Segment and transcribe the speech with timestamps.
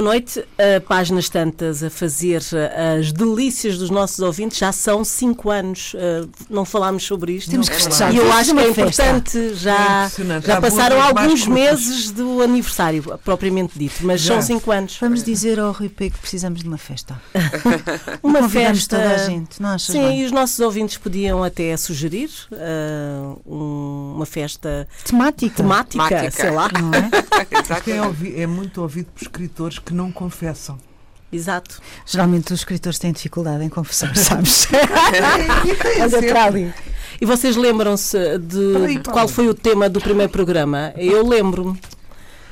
[0.00, 0.40] Boa noite.
[0.40, 4.56] Uh, páginas tantas a fazer uh, as delícias dos nossos ouvintes.
[4.56, 5.92] Já são cinco anos.
[5.92, 7.50] Uh, não falámos sobre isto.
[7.50, 8.10] Temos que festejar.
[8.14, 9.54] E eu acho que é importante.
[9.56, 13.96] Já, É já passaram alguns meses do aniversário, propriamente dito.
[14.00, 14.32] Mas Já.
[14.34, 14.96] são cinco anos.
[14.98, 17.20] Vamos dizer ao Rui P que precisamos de uma festa.
[18.22, 18.96] Uma Convidamos festa.
[18.96, 20.20] toda a gente, não achas Sim, bem?
[20.22, 25.56] e os nossos ouvintes podiam até sugerir uh, um- uma festa Temática.
[25.56, 26.30] temática, Temática.
[26.30, 26.70] sei lá.
[26.80, 27.10] Não é?
[27.90, 30.78] É, ouvi- é muito ouvido por escritores que não confessam.
[31.32, 31.80] Exato.
[32.04, 34.66] Geralmente os escritores têm dificuldade em confessar, sabes?
[36.00, 36.74] Olha para ali.
[37.20, 40.92] E vocês lembram-se de, Peraí, de qual foi o tema do primeiro programa?
[40.96, 41.78] Eu lembro-me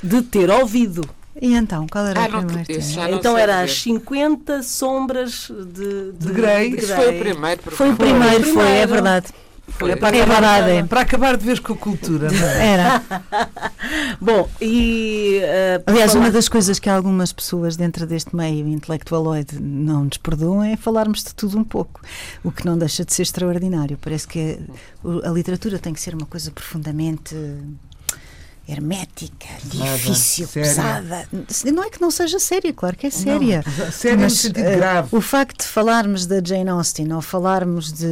[0.01, 1.07] de ter ouvido.
[1.41, 3.09] E então, qual era Ah, o primeiro tema?
[3.11, 6.75] então era as 50 sombras de, De Grey.
[6.75, 8.25] Isso foi o primeiro Foi o programa.
[8.25, 8.53] primeiro, foi, é primeiro.
[8.53, 8.77] Foi.
[8.77, 9.27] É verdade.
[10.69, 10.83] É.
[10.83, 12.67] Para acabar de vez com a cultura, não é?
[12.67, 13.03] Era.
[14.19, 15.39] Bom, e.
[15.41, 20.17] uh, Aliás, falar- uma das coisas que algumas pessoas dentro deste meio intelectualoide não nos
[20.17, 22.01] perdoam é falarmos de tudo um pouco,
[22.43, 23.97] o que não deixa de ser extraordinário.
[24.01, 24.59] Parece que
[25.23, 27.35] a, a literatura tem que ser uma coisa profundamente
[28.71, 30.69] hermética, difícil, séria.
[30.69, 31.29] pesada.
[31.73, 33.63] Não é que não seja séria, claro que é séria.
[33.77, 35.15] Não, sério no Mas, sentido eh, grave.
[35.15, 38.05] O facto de falarmos da Jane Austen, ou falarmos de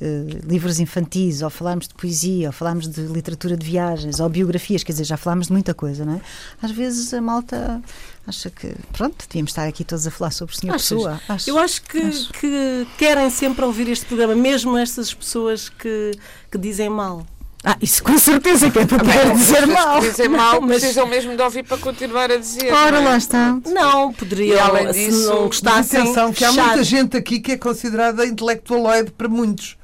[0.00, 4.82] eh, livros infantis, ou falarmos de poesia, ou falarmos de literatura de viagens, ou biografias,
[4.82, 6.20] quer dizer, já falámos de muita coisa, não é?
[6.60, 7.80] Às vezes a malta
[8.26, 10.88] acha que, pronto, devíamos estar aqui todos a falar sobre o Senhor Achas?
[10.88, 11.20] Pessoa.
[11.28, 11.50] Acho.
[11.50, 12.32] Eu acho que, Acho.
[12.32, 16.12] que querem sempre ouvir este programa, mesmo estas pessoas que,
[16.50, 17.24] que dizem mal.
[17.68, 20.00] Ah, isso com certeza que é para Bem, poder dizer mal.
[20.00, 22.72] que dizem mal Mas- precisam mesmo de ouvir para continuar a dizer.
[22.72, 23.10] Ora, não é?
[23.10, 23.58] lá está.
[23.66, 26.00] Não, E poderiam, além se disso, não Mas gostassem.
[26.00, 26.66] atenção, que há fechar.
[26.68, 29.76] muita gente aqui que é considerada intelectualoide para muitos.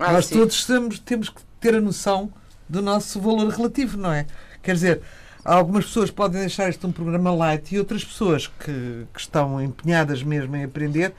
[0.00, 0.34] Ah, Nós sim.
[0.36, 2.28] todos temos, temos que ter a noção
[2.68, 4.26] do nosso valor relativo, não é?
[4.60, 5.00] Quer dizer,
[5.44, 10.24] algumas pessoas podem deixar isto um programa light e outras pessoas que, que estão empenhadas
[10.24, 11.14] mesmo em aprender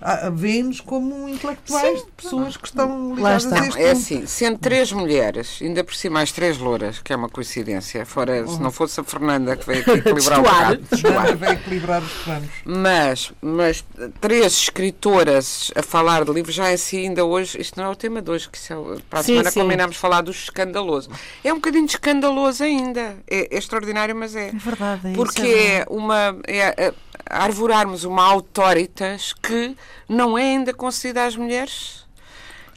[0.00, 3.60] ah, veem-nos como intelectuais, pessoas que estão ligadas está.
[3.60, 3.92] a este É mundo.
[3.92, 8.46] assim, sendo três mulheres, ainda por cima as três louras, que é uma coincidência, fora
[8.46, 12.48] se não fosse a Fernanda que veio aqui equilibrar o bocado, vai equilibrar os planos.
[12.64, 13.84] Mas, mas
[14.20, 17.96] três escritoras a falar de livros, já é assim, ainda hoje, isto não é o
[17.96, 18.76] tema de hoje, que é,
[19.08, 19.60] para a Sim, semana sim.
[19.60, 21.10] combinamos falar do escandaloso.
[21.44, 23.16] É um bocadinho escandaloso ainda.
[23.28, 24.48] É, é extraordinário, mas é.
[24.48, 25.08] É verdade.
[25.08, 26.36] é Porque isso é é uma.
[26.46, 26.94] É, é,
[27.30, 29.76] arvorarmos uma autoritas que
[30.08, 32.00] não é ainda concedida às mulheres.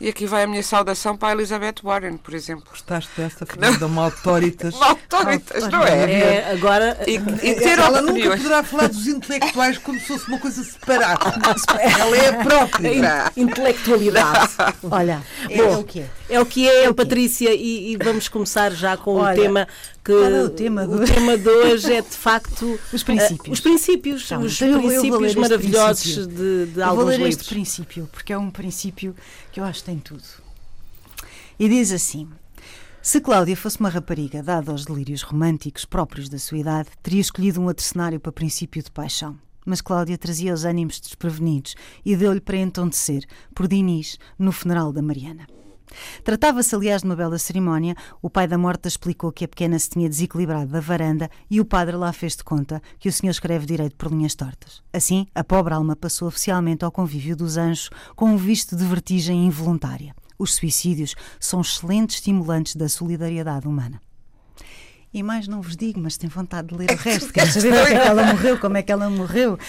[0.01, 2.65] E aqui vai a minha saudação para a Elizabeth Warren, por exemplo.
[2.69, 3.85] Gostaste dessa, Fernanda?
[3.85, 4.73] Uma autoritas.
[4.75, 6.11] Uma autoritas, não é?
[6.11, 8.41] É, agora, E, e ter Ela nunca opiniões.
[8.41, 11.23] poderá falar dos intelectuais como se fosse uma coisa separada.
[11.79, 13.31] Ela é a própria.
[13.37, 14.49] intelectualidade.
[14.91, 16.09] Olha, é, Bom, é o que é.
[16.33, 19.67] É o que é, Patrícia, e, e vamos começar já com Olha, o tema
[20.03, 23.47] que é o tema do- o tema de hoje é de facto Os princípios.
[23.47, 26.27] eh, os princípios, Então, os então vou princípios maravilhosos princípio.
[26.27, 27.35] de, de Eu vou alguns ler livros.
[27.37, 29.15] este princípio, porque é um princípio
[29.51, 30.23] que eu acho que tem tudo.
[31.59, 32.27] E diz assim:
[33.01, 37.61] Se Cláudia fosse uma rapariga dada aos delírios românticos próprios da sua idade, teria escolhido
[37.61, 39.37] um outro cenário para princípio de paixão.
[39.65, 43.23] Mas Cláudia trazia os ânimos desprevenidos e deu-lhe para entontecer,
[43.55, 45.47] por Dinis, no funeral da Mariana.
[46.23, 47.95] Tratava-se, aliás, de uma bela cerimónia.
[48.21, 51.65] O pai da morta explicou que a pequena se tinha desequilibrado da varanda e o
[51.65, 54.81] padre lá fez de conta que o senhor escreve direito por linhas tortas.
[54.91, 59.45] Assim, a pobre alma passou oficialmente ao convívio dos anjos com um visto de vertigem
[59.45, 60.15] involuntária.
[60.37, 64.01] Os suicídios são excelentes estimulantes da solidariedade humana.
[65.13, 67.31] E mais não vos digo, mas tenho vontade de ler o resto.
[67.31, 69.59] Quero saber porque é que ela morreu, como é que ela morreu,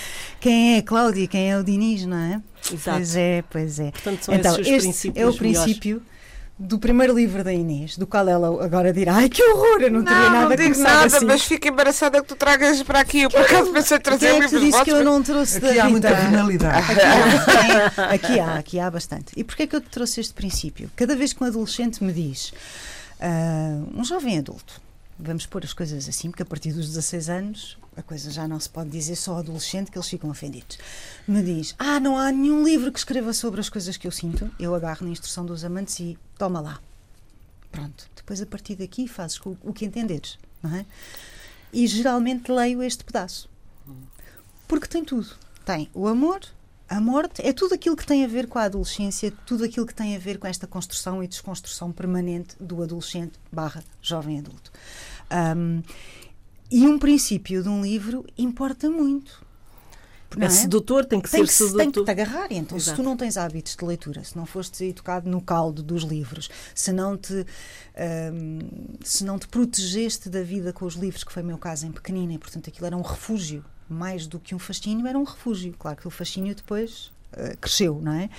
[0.41, 2.43] quem é a Cláudia, quem é o Diniz, não é?
[2.73, 2.97] Exato.
[2.97, 3.91] Pois é, pois é.
[3.91, 5.39] Portanto, são então, esses os este princípios é o melhores.
[5.39, 6.03] princípio
[6.57, 10.05] do primeiro livro da Inês, do qual ela agora dirá: Ai que horror, eu não
[10.05, 11.27] teria Não, nada não a digo nada, assim.
[11.27, 13.23] mas fico embaraçada que tu tragas para aqui.
[13.23, 15.75] Eu por acaso pensei em Quem trazer é que disse que eu não trouxe Aqui
[15.75, 16.93] da há muita finalidade.
[16.93, 19.33] Aqui há, aqui há, aqui há bastante.
[19.37, 20.91] E porquê é que eu te trouxe este princípio?
[20.95, 22.53] Cada vez que um adolescente me diz,
[23.21, 24.81] ah, um jovem adulto,
[25.19, 28.59] vamos pôr as coisas assim, porque a partir dos 16 anos a coisa já não
[28.59, 30.79] se pode dizer só adolescente que eles ficam ofendidos.
[31.27, 34.51] Me diz, ah, não há nenhum livro que escreva sobre as coisas que eu sinto,
[34.59, 36.81] eu agarro na instrução dos amantes e toma lá.
[37.71, 38.09] Pronto.
[38.17, 40.87] Depois a partir daqui fazes o, o que entenderes, não é?
[41.73, 43.49] E geralmente leio este pedaço.
[44.67, 45.29] Porque tem tudo.
[45.65, 46.41] Tem o amor,
[46.89, 49.95] a morte, é tudo aquilo que tem a ver com a adolescência, tudo aquilo que
[49.95, 54.71] tem a ver com esta construção e desconstrução permanente do adolescente barra jovem adulto.
[55.31, 55.83] Ahm,
[56.71, 59.45] e um princípio de um livro importa muito.
[60.37, 62.05] não É sedutor, tem que tem ser que, se- tem que sedutor.
[62.05, 62.47] te agarrar.
[62.51, 63.03] Então, se Exato.
[63.03, 66.93] tu não tens hábitos de leitura, se não fostes educado no caldo dos livros, se
[66.93, 67.47] não te,
[67.97, 68.59] ahm,
[69.03, 71.93] se não te protegeste da vida com os livros, que foi o meu caso em
[71.93, 75.75] pequenina, e portanto aquilo era um refúgio mais do que um fascínio, era um refúgio.
[75.79, 78.31] Claro que o fascínio depois uh, cresceu, não é?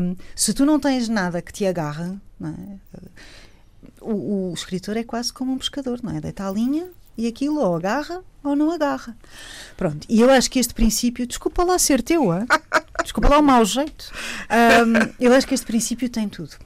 [0.00, 3.00] Um, se tu não tens nada que te agarra, não é?
[4.00, 6.20] o, o, escritor é quase como um pescador, não é?
[6.20, 9.16] Deita a linha e aquilo ou agarra ou não agarra.
[9.76, 12.46] Pronto, e eu acho que este princípio, desculpa lá ser teu, hein?
[13.02, 14.10] desculpa lá o mau jeito,
[14.50, 16.56] um, eu acho que este princípio tem tudo.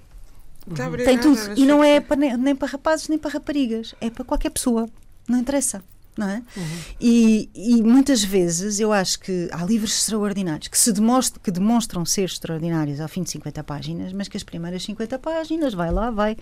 [0.66, 1.40] Obrigada, tem tudo.
[1.56, 4.88] E não é para, nem para rapazes nem para raparigas, é para qualquer pessoa,
[5.28, 5.82] não interessa.
[6.16, 6.42] Não é?
[6.56, 6.78] Uhum.
[7.00, 12.04] E, e, muitas vezes eu acho que há livros extraordinários que se demonstram, que demonstram
[12.06, 16.12] ser extraordinários ao fim de 50 páginas, mas que as primeiras 50 páginas vai lá,
[16.12, 16.36] vai,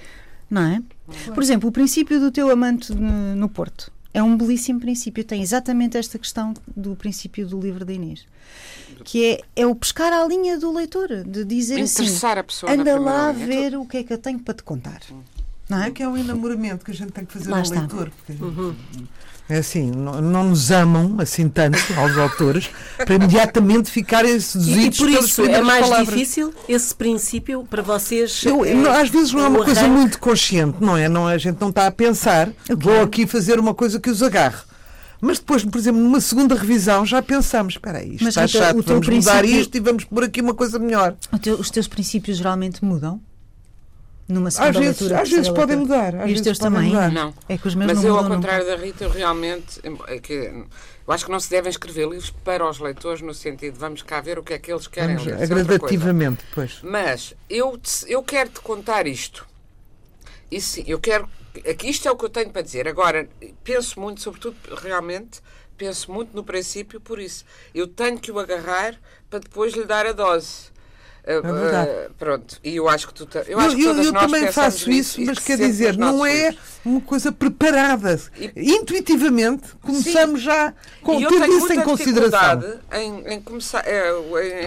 [0.52, 0.82] não é?
[1.32, 5.24] Por exemplo, o princípio do teu amante no, Porto é um belíssimo princípio.
[5.24, 8.26] Tem exatamente esta questão do princípio do livro da Inês.
[9.02, 9.24] Que
[9.56, 13.32] é, é o pescar à linha do leitor, de dizer assim: a pessoa anda lá
[13.32, 15.00] ver o que é que eu tenho para te contar.
[15.68, 15.88] Não é?
[15.88, 17.80] é que é um enamoramento que a gente tem que fazer lá ao está.
[17.80, 18.10] leitor.
[18.10, 18.76] Porque uhum.
[19.52, 25.02] É assim, não, não, nos amam assim tanto aos autores para imediatamente ficarem seduzidos E,
[25.02, 26.08] e por isso é mais palavras.
[26.08, 28.44] difícil esse princípio para vocês.
[28.46, 31.06] Eu, é, às vezes não é uma coisa muito consciente, não é?
[31.06, 32.76] Não, a gente não está a pensar, okay.
[32.76, 34.62] vou aqui fazer uma coisa que os agarre.
[35.20, 38.78] Mas depois, por exemplo, numa segunda revisão já pensamos, espera aí, isto Mas está chato,
[38.78, 39.36] o teu vamos princípio...
[39.36, 41.14] mudar isto e vamos pôr aqui uma coisa melhor.
[41.42, 43.20] Teu, os teus princípios geralmente mudam?
[44.32, 45.22] Numa segunda às vezes, leitura.
[45.22, 46.14] Às vezes podem mudar.
[46.16, 46.88] Às e os teus também?
[46.88, 47.12] Mudar.
[47.12, 47.34] Não.
[47.48, 49.80] É que os meus Mas não eu, ao contrário da Rita, eu realmente.
[50.08, 50.32] É que,
[51.06, 54.02] eu acho que não se devem escrever livros para os leitores, no sentido de vamos
[54.02, 55.40] cá ver o que é que eles querem vamos, ler.
[55.40, 56.78] É gradativamente, pois.
[56.82, 59.46] Mas eu, eu quero te contar isto.
[60.50, 61.28] E sim, eu quero.
[61.68, 62.86] Aqui isto é o que eu tenho para dizer.
[62.88, 63.28] Agora,
[63.64, 65.40] penso muito, sobretudo, realmente,
[65.76, 67.44] penso muito no princípio, por isso.
[67.74, 68.98] Eu tenho que o agarrar
[69.28, 70.71] para depois lhe dar a dose.
[71.24, 73.28] É uh, pronto, e eu acho que tu.
[73.46, 76.80] Eu, acho que eu, eu também faço isso, mas quer dizer, não é filhos.
[76.84, 78.20] uma coisa preparada.
[78.36, 80.46] E, Intuitivamente, começamos Sim.
[80.46, 82.80] já com ter isso em consideração.
[82.92, 84.10] Em, em, começar, é,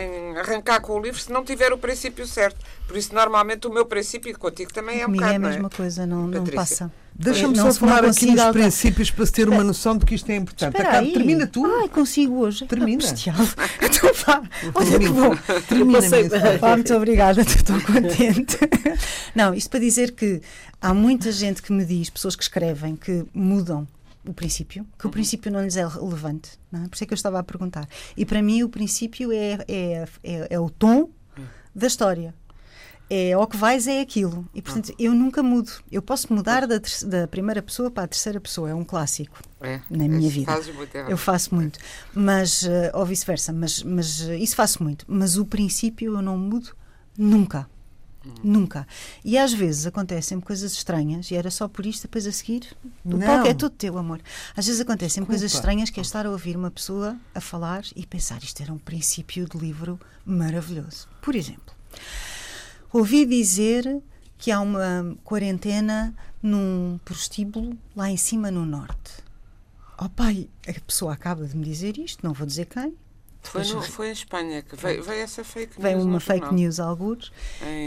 [0.05, 2.57] em arrancar com o livro se não tiver o princípio certo.
[2.87, 5.33] Por isso, normalmente, o meu princípio contigo também é um bocado.
[5.33, 5.75] é a mesma é?
[5.75, 6.89] coisa, não, não passa.
[7.17, 10.35] Deixa-me só falar aqui nos princípios para se ter uma noção de que isto é
[10.35, 10.81] importante.
[10.81, 11.13] Aí.
[11.13, 11.65] Termina tu.
[11.65, 12.65] Ai, consigo hoje.
[12.65, 13.03] Termina.
[13.81, 14.43] então vá.
[14.73, 15.35] Olha que bom.
[15.67, 16.59] Termina.
[16.59, 18.57] Pá, muito obrigada, estou contente.
[19.33, 20.41] Não, isto para dizer que
[20.81, 23.87] há muita gente que me diz, pessoas que escrevem, que mudam
[24.27, 26.51] o princípio, que o princípio não lhes é relevante.
[26.73, 26.79] É?
[26.87, 27.87] Por isso é que eu estava a perguntar.
[28.17, 31.09] E para mim o princípio é, é, é, é o tom
[31.73, 32.33] da história
[33.09, 34.47] é ao que vais é aquilo.
[34.53, 35.71] E portanto, eu nunca mudo.
[35.91, 39.79] Eu posso mudar da, da primeira pessoa para a terceira pessoa, é um clássico é,
[39.89, 40.51] na minha vida.
[40.73, 41.79] Muito, eu faço muito.
[42.13, 45.05] Mas, uh, ou vice-versa, mas, mas uh, isso faço muito.
[45.07, 46.75] Mas o princípio eu não mudo
[47.17, 47.69] nunca.
[48.25, 48.33] Hum.
[48.43, 48.87] Nunca.
[49.23, 53.19] E às vezes acontecem coisas estranhas, e era só por isto, depois a seguir, o
[53.19, 54.19] palco é tudo teu, amor.
[54.57, 55.31] Às vezes acontecem Desculpa.
[55.31, 58.73] coisas estranhas que é estar a ouvir uma pessoa a falar e pensar isto era
[58.73, 61.07] um princípio de livro maravilhoso.
[61.21, 61.75] Por exemplo,
[62.97, 64.01] Ouvi dizer
[64.37, 69.21] que há uma quarentena num prostíbulo lá em cima no norte.
[69.97, 72.95] Oh pai, a pessoa acaba de me dizer isto, não vou dizer quem,
[73.49, 75.83] foi, no, foi em Espanha que veio, veio essa fake news.
[75.83, 76.59] Veio uma fake jornal.
[76.59, 77.31] news, alguns,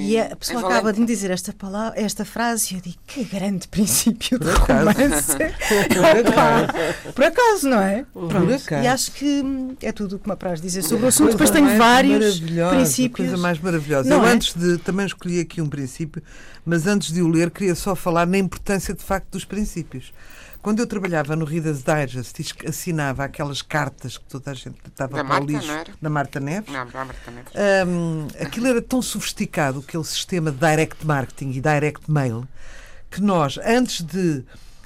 [0.00, 3.24] e a pessoa acaba de me dizer esta, palavra, esta frase e eu digo: que
[3.24, 5.36] grande princípio de romance.
[7.14, 8.04] Por acaso, não é?
[8.12, 8.82] Por acaso.
[8.82, 9.44] E acho que
[9.82, 11.32] é tudo o que me apraz dizer sobre o assunto.
[11.32, 13.28] Depois tenho vários princípios.
[13.28, 14.12] coisa mais maravilhosa.
[14.12, 14.30] eu, é?
[14.30, 14.78] antes de.
[14.78, 16.22] Também escolhi aqui um princípio,
[16.64, 20.12] mas antes de o ler, queria só falar na importância de facto dos princípios.
[20.62, 25.24] Quando eu trabalhava no Reader's Digest assinava aquelas cartas que toda a gente estava para
[25.24, 25.68] Marta, o lixo,
[26.00, 27.52] da Marta Neves, não, da Marta Neves.
[27.86, 32.46] Um, aquilo era tão sofisticado, aquele sistema de direct marketing e direct mail,
[33.10, 34.44] que nós, antes de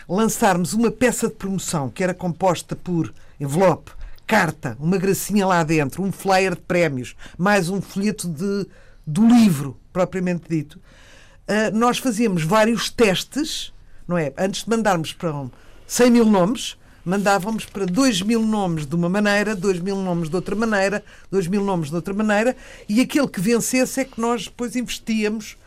[0.09, 3.93] lançarmos uma peça de promoção que era composta por envelope,
[4.27, 8.67] carta, uma gracinha lá dentro, um flyer de prémios, mais um folheto de,
[9.07, 10.75] do livro, propriamente dito,
[11.49, 13.73] uh, nós fazíamos vários testes,
[14.07, 14.33] não é?
[14.39, 15.51] Antes de mandarmos para um,
[15.93, 20.35] 100 mil nomes, mandávamos para 2 mil nomes de uma maneira, 2 mil nomes de
[20.35, 22.57] outra maneira, 2 mil nomes de outra maneira,
[22.89, 25.59] e aquele que vencesse é que nós depois investíamos.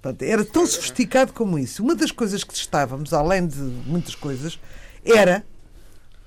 [0.00, 1.82] Portanto, era tão sofisticado como isso.
[1.82, 4.56] Uma das coisas que testávamos, além de muitas coisas,
[5.04, 5.44] era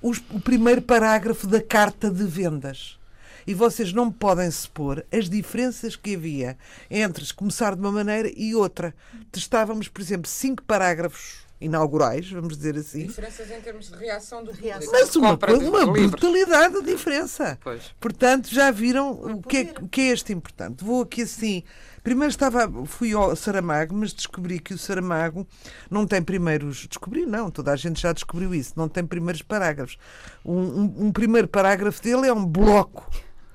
[0.02, 3.00] os, o primeiro parágrafo da carta de vendas.
[3.48, 6.58] E vocês não podem supor as diferenças que havia
[6.92, 8.94] entre começar de uma maneira e outra.
[9.32, 13.08] Testávamos, por exemplo, cinco parágrafos inaugurais, vamos dizer assim.
[13.08, 14.92] Diferenças em termos de reação do público.
[14.92, 15.38] Mas uma,
[15.86, 17.58] uma brutalidade de diferença.
[17.64, 17.94] Pois.
[18.00, 20.84] Portanto, já viram o que, é, o que é este importante.
[20.84, 21.64] Vou aqui assim.
[22.04, 25.48] Primeiro estava, fui ao Saramago, mas descobri que o Saramago
[25.90, 26.86] não tem primeiros.
[26.86, 28.74] Descobri, não, toda a gente já descobriu isso.
[28.76, 29.98] Não tem primeiros parágrafos.
[30.44, 33.10] Um, um- um primeiro parágrafo dele é um bloco.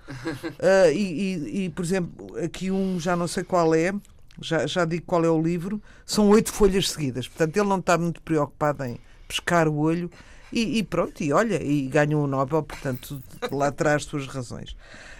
[0.58, 3.92] Ah, e, e- e, por exemplo, aqui um, já não sei qual é,
[4.40, 7.28] já, já digo qual é o livro, são oito folhas seguidas.
[7.28, 10.10] Portanto, ele não está muito preocupado em pescar o olho
[10.52, 14.76] e, e pronto, e olha, e ganhou o Nobel, portanto, lá traz suas razões.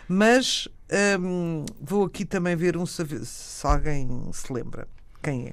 [0.09, 0.69] Mas
[1.21, 4.89] hum, vou aqui também ver um se, se alguém se lembra.
[5.23, 5.53] Quem é?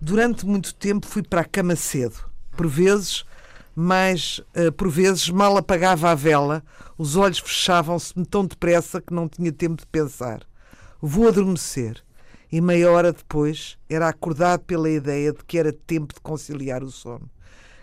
[0.00, 2.28] Durante muito tempo fui para a cama cedo.
[2.56, 3.24] Por vezes,
[3.74, 6.62] mas eh, por vezes mal apagava a vela,
[6.98, 10.42] os olhos fechavam-se-me tão depressa que não tinha tempo de pensar.
[11.00, 12.02] Vou adormecer.
[12.52, 16.90] E meia hora depois era acordado pela ideia de que era tempo de conciliar o
[16.90, 17.30] sono.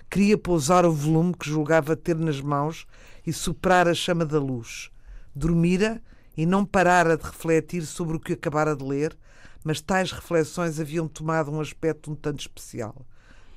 [0.09, 2.85] Queria pousar o volume que julgava ter nas mãos
[3.25, 4.91] e soprar a chama da luz.
[5.33, 6.01] Dormira
[6.35, 9.17] e não parara de refletir sobre o que acabara de ler,
[9.63, 13.05] mas tais reflexões haviam tomado um aspecto um tanto especial.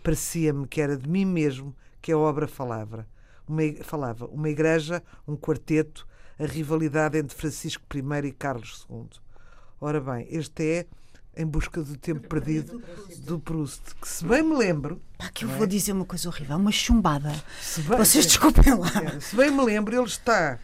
[0.05, 3.07] Parecia-me que era de mim mesmo que a obra falava.
[3.49, 6.07] Uma, falava uma igreja, um quarteto,
[6.39, 9.09] a rivalidade entre Francisco I e Carlos II.
[9.81, 10.87] Ora bem, este é
[11.37, 12.83] Em Busca do Tempo Perdido
[13.19, 16.57] do Proust, que se bem me lembro, Pá, que eu vou dizer uma coisa horrível,
[16.57, 17.33] uma chumbada.
[17.63, 18.91] se bem, Vocês desculpem lá.
[19.17, 20.59] É, se bem me lembro, ele está.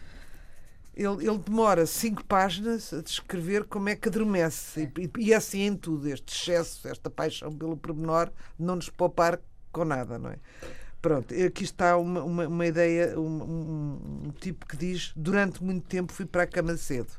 [0.95, 4.91] Ele, ele demora cinco páginas a descrever como é que adormece.
[4.97, 8.89] E, e, e é assim em tudo, este excesso, esta paixão pelo pormenor, não nos
[8.89, 9.39] poupar
[9.71, 10.37] com nada, não é?
[11.01, 15.85] Pronto, aqui está uma, uma, uma ideia, um, um- um tipo que diz: Durante muito
[15.87, 17.11] tempo fui para a cama cedo.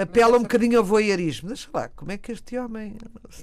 [0.00, 1.48] Apela um bocadinho ao voyeurismo.
[1.48, 2.96] Deixa lá, como é que este homem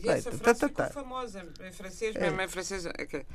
[0.04, 0.90] E essa frase Tá, tá, ficou tá.
[0.92, 2.86] famosa em francês, mesmo em francês.
[2.86, 3.26] É, que,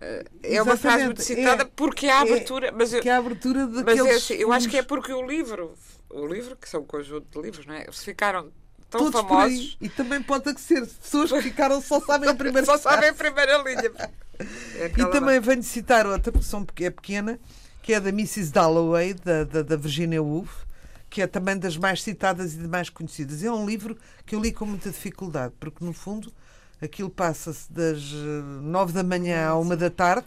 [0.00, 2.72] eh, é uma frase muito Exatamente, citada é- porque há é- abertura.
[2.72, 4.06] mas eu, Que é a abertura mas daqueles.
[4.06, 5.74] é assim, eu acho que é porque o livro,
[6.10, 7.82] o livro, que são um conjunto de livros, não é?
[7.84, 8.50] Eles ficaram
[8.90, 9.76] tão todos famosos.
[9.80, 13.58] E também pode ser pessoas que ficaram só sabem a primeira Só sabem a primeira
[13.58, 13.92] linha.
[14.76, 17.40] É E também venho citar outra, porque é pequena,
[17.82, 18.52] que é da Mrs.
[18.52, 20.62] Dalloway, da, da, da Virginia Woolf,
[21.10, 23.42] que é também das mais citadas e das mais conhecidas.
[23.42, 23.96] É um livro
[24.26, 26.32] que eu li com muita dificuldade, porque no fundo
[26.80, 30.26] aquilo passa-se das eh, nove da manhã à uma da tarde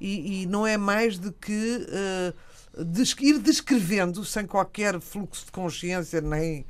[0.00, 2.32] e, e não é mais do que eh,
[2.84, 6.64] des- ir descrevendo, sem qualquer fluxo de consciência, nem,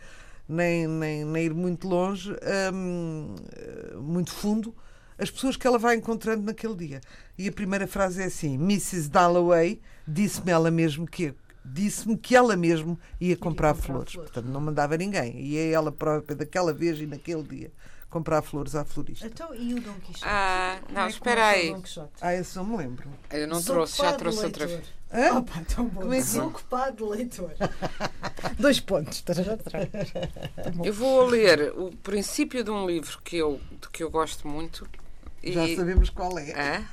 [0.48, 2.32] nem, nem, nem ir muito longe,
[2.72, 4.74] hum, eh, muito fundo,
[5.18, 7.00] as pessoas que ela vai encontrando naquele dia.
[7.38, 9.08] E a primeira frase é assim: Mrs.
[9.08, 11.32] Dalloway disse-me ela mesmo que
[11.64, 14.14] disse-me que ela mesmo ia comprar, flores.
[14.14, 15.40] Portanto, não mandava ninguém.
[15.40, 17.72] E é ela própria daquela vez e naquele dia
[18.10, 19.26] comprar flores à florista.
[19.26, 20.24] Então, e o Dom Quixote?
[20.26, 21.74] Ah, Como não, é espera aí.
[22.20, 23.08] Ah, esse não me lembro.
[23.30, 24.82] Eu não trouxe, já trouxe outra vez.
[25.10, 25.38] Hã?
[25.38, 26.00] Opa, tão bom.
[26.02, 27.50] Como é que- Desocupado leitor.
[28.58, 29.24] Dois pontos.
[30.84, 34.86] Eu vou ler o princípio de um livro que eu, de que eu gosto muito.
[35.42, 35.52] E...
[35.52, 36.52] Já sabemos qual é.
[36.52, 36.84] Hã?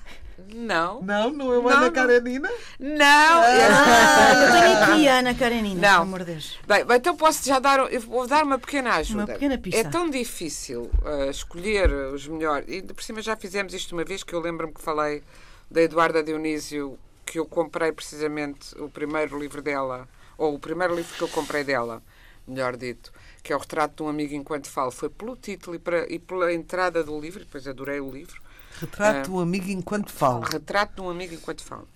[0.54, 1.02] Não.
[1.02, 1.92] Não, não é o Não, Ana.
[1.92, 2.50] Karenina?
[2.80, 3.42] Não!
[3.42, 5.92] Ah, eu tenho aqui a Ana Karenina, Não.
[5.92, 6.60] pelo amor de Deus.
[6.68, 7.80] Bem, bem, então posso já dar.
[7.92, 9.24] Eu vou dar uma pequena ajuda.
[9.24, 9.80] Uma pequena pista.
[9.80, 12.66] É tão difícil ah, escolher os melhores.
[12.68, 15.24] E por cima já fizemos isto uma vez que eu lembro-me que falei
[15.70, 21.14] da Eduarda Dionísio, que eu comprei precisamente o primeiro livro dela, ou o primeiro livro
[21.16, 22.02] que eu comprei dela,
[22.48, 23.12] melhor dito,
[23.44, 24.90] que é o Retrato de um Amigo Enquanto Falo.
[24.90, 28.42] Foi pelo título e, para- e pela entrada do livro, depois adorei o livro.
[28.80, 30.46] Retrato um amigo enquanto fala.
[30.46, 31.88] Retrato de um amigo enquanto falo.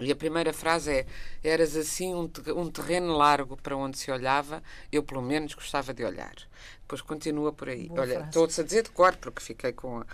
[0.00, 1.06] E a primeira frase é:
[1.42, 6.04] Eras assim um, te- terreno largo para onde se olhava, eu pelo menos gostava de
[6.04, 6.34] olhar.
[6.82, 7.88] Depois continua por aí.
[7.88, 10.00] Boa Olha, estou-te a dizer de cor, porque fiquei com.
[10.00, 10.06] A...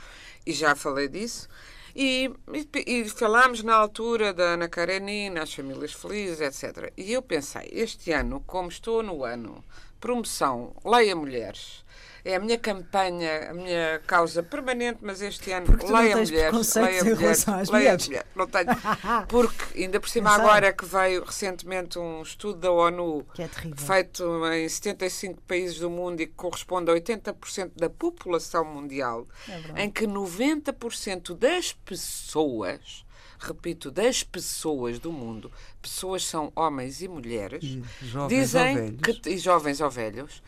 [0.47, 1.49] E já falei disso.
[1.95, 6.93] E, e, e falámos na altura da Ana Karenina, as famílias felizes, etc.
[6.97, 9.63] E eu pensei: este ano, como estou no ano,
[10.01, 11.85] promoção, leia mulheres.
[12.25, 16.15] É a minha campanha, a minha causa permanente, mas este ano Porque tu não leia
[16.15, 18.25] tens mulheres, leia em mulheres, relação às leia mulheres.
[18.35, 18.67] Não tenho.
[19.29, 24.25] Porque, ainda por cima, agora que veio recentemente um estudo da ONU Que é feito
[24.55, 29.29] em 75 países do mundo e que corresponde a 80% da população mundial,
[29.75, 33.05] É em que 90% das pessoas,
[33.39, 35.53] repito, das pessoas do mundo,
[35.83, 40.43] pessoas são homens e mulheres, E jovens dizem que e jovens ou velhos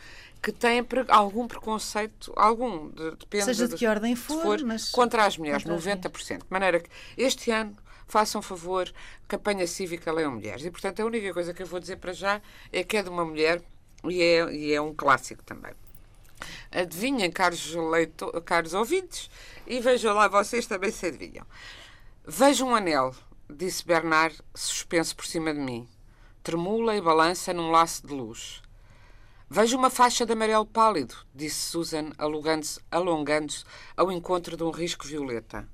[0.47, 5.25] que têm algum preconceito, algum, de- depende Seja de que ordem for, se mas contra
[5.25, 6.37] as mulheres, contra as 90%.
[6.39, 7.75] De maneira que este ano
[8.07, 8.89] façam favor,
[9.27, 10.63] campanha cívica leiam mulheres.
[10.63, 13.09] E portanto a única coisa que eu vou dizer para já é que é de
[13.09, 13.61] uma mulher
[14.05, 15.73] e é, e é um clássico também.
[16.71, 19.29] Adivinhem, caros, leito, caros ouvintes,
[19.65, 21.45] E vejam lá, vocês também se adivinham.
[22.25, 23.13] Vejo um anel,
[23.49, 25.85] disse Bernard, suspenso por cima de mim.
[26.41, 28.61] Tremula e balança num laço de luz.
[29.49, 33.53] Vejo uma faixa de amarelo pálido, disse Susan, alongando-se alongando
[33.95, 35.65] ao encontro de um risco violeta.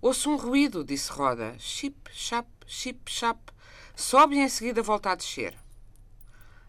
[0.00, 1.56] Ouço um ruído, disse Roda.
[1.58, 3.52] Chip, chap, chip, chap.
[3.96, 5.58] Sobe e em seguida volta a descer.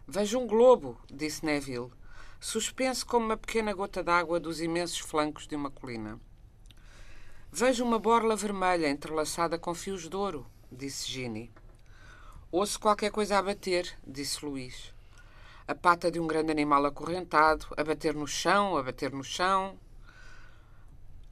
[0.04, 1.92] Vejo um globo, disse Neville,
[2.40, 6.20] suspenso como uma pequena gota d'água dos imensos flancos de uma colina.
[7.52, 11.52] Vejo uma borla vermelha entrelaçada com fios de ouro, disse Ginny.
[12.50, 14.95] Ouço qualquer coisa a bater, disse Luís
[15.68, 19.76] a pata de um grande animal acorrentado, a bater no chão, a bater no chão.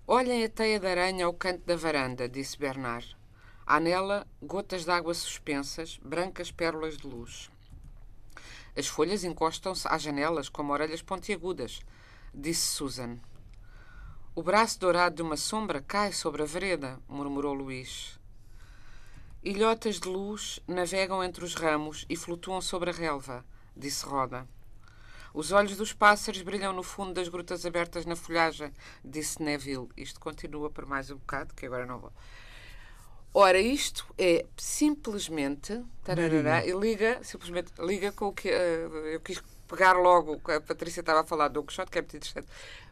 [0.09, 3.17] Olhem a teia de aranha ao canto da varanda, disse Bernard.
[3.65, 7.49] Há nela gotas de água suspensas, brancas pérolas de luz.
[8.77, 11.81] As folhas encostam-se às janelas como orelhas pontiagudas,
[12.35, 13.19] disse Susan.
[14.35, 18.19] O braço dourado de uma sombra cai sobre a vereda, murmurou Luís.
[19.45, 23.45] Ilhotas de luz navegam entre os ramos e flutuam sobre a relva
[23.77, 24.47] disse Roda.
[25.33, 28.73] Os olhos dos pássaros brilham no fundo das grutas abertas na folhagem,
[29.05, 29.89] disse Neville.
[29.97, 32.13] Isto continua por mais um bocado, que agora não vou.
[33.37, 35.83] Ora, isto é simplesmente.
[36.05, 38.49] Tararara, e liga, simplesmente, liga com o que.
[38.49, 42.17] Uh, eu quis pegar logo, a Patrícia estava a falar do Quixote, que é muito
[42.17, 42.47] interessante,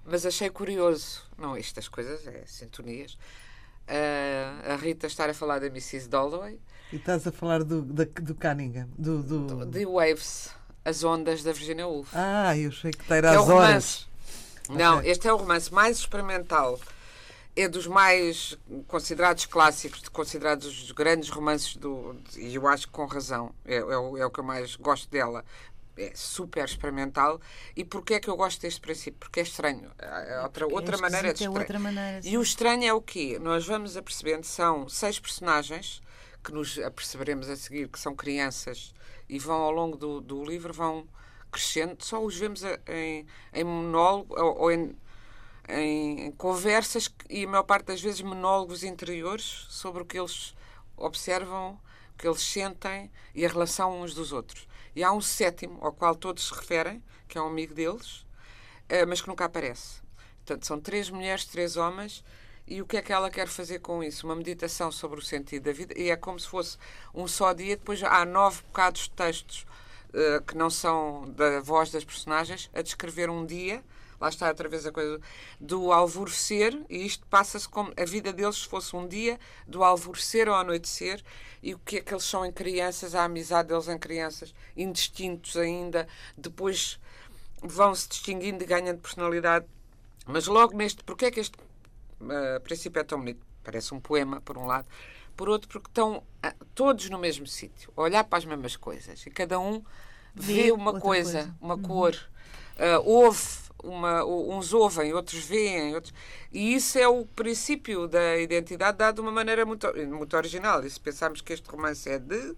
[0.05, 1.23] mas achei curioso.
[1.39, 3.15] Não, estas coisas, é sintonias.
[3.83, 6.09] Uh, a Rita estar a falar da Mrs.
[6.09, 6.59] Dalloway.
[6.93, 9.67] E estás a falar do, do, do Cunningham, do, do...
[9.67, 10.51] The Waves.
[10.85, 12.11] As Ondas da Virginia Woolf.
[12.15, 14.09] Ah, eu sei que era é as horas.
[14.69, 15.11] Não, okay.
[15.11, 16.79] este é o romance mais experimental.
[17.55, 18.57] É dos mais
[18.89, 22.17] considerados clássicos, considerados os grandes romances do.
[22.37, 23.55] E eu acho que com razão.
[23.65, 25.45] É, é, o, é o que eu mais gosto dela
[25.97, 27.41] é super experimental.
[27.77, 29.19] E porquê é que eu gosto deste princípio?
[29.21, 29.91] Porque é estranho.
[29.99, 33.39] É outra, outra, maneira de é outra maneira E o estranho é o quê?
[33.41, 36.03] Nós vamos apercebendo, são seis personagens
[36.43, 38.93] que nos aperceberemos a seguir que são crianças
[39.33, 41.09] e vão ao longo do, do livro vão
[41.51, 44.95] crescendo, só os vemos em, em monólogo ou, ou em,
[45.71, 50.55] em, conversas e a maior parte das vezes monólogos interiores sobre o que eles
[50.99, 51.81] observam,
[52.13, 54.69] o que eles sentem e a relação uns dos outros.
[54.95, 58.27] E há um sétimo ao qual todos se referem, que é um amigo deles,
[58.87, 60.03] eh, mas que nunca aparece.
[60.45, 62.23] Portanto, são três mulheres, três homens
[62.67, 64.27] e o que é que ela quer fazer com isso?
[64.27, 65.95] Uma meditação sobre o sentido da vida.
[65.99, 66.79] E é como se fosse
[67.15, 67.77] um só dia.
[67.77, 69.67] Depois há nove bocados de textos
[70.11, 73.83] uh, que não são da voz das personagens a descrever um dia.
[74.21, 75.21] Lá está outra vez a coisa
[75.61, 80.55] do alvorecer, e isto passa-se como a vida deles fosse um dia do alvorecer ao
[80.55, 81.21] anoitecer,
[81.61, 85.57] e o que é que eles são em crianças, a amizade deles em crianças, indistintos
[85.57, 87.01] ainda, depois
[87.61, 89.67] vão se distinguindo e ganhando personalidade.
[90.25, 91.59] Mas logo neste, porque é que este
[92.57, 94.87] a princípio é tão bonito, parece um poema, por um lado,
[95.37, 99.25] por outro, porque estão ah, todos no mesmo sítio, a olhar para as mesmas coisas,
[99.27, 99.83] e cada um
[100.35, 101.83] vê, vê uma coisa, coisa, uma uhum.
[101.83, 102.15] cor,
[102.77, 106.15] uh, ouve, uma, uns ouvem, outros veem, outros...
[106.53, 110.85] e isso é o princípio da identidade dado de uma maneira muito, muito original.
[110.85, 112.55] E se pensarmos que este romance é de.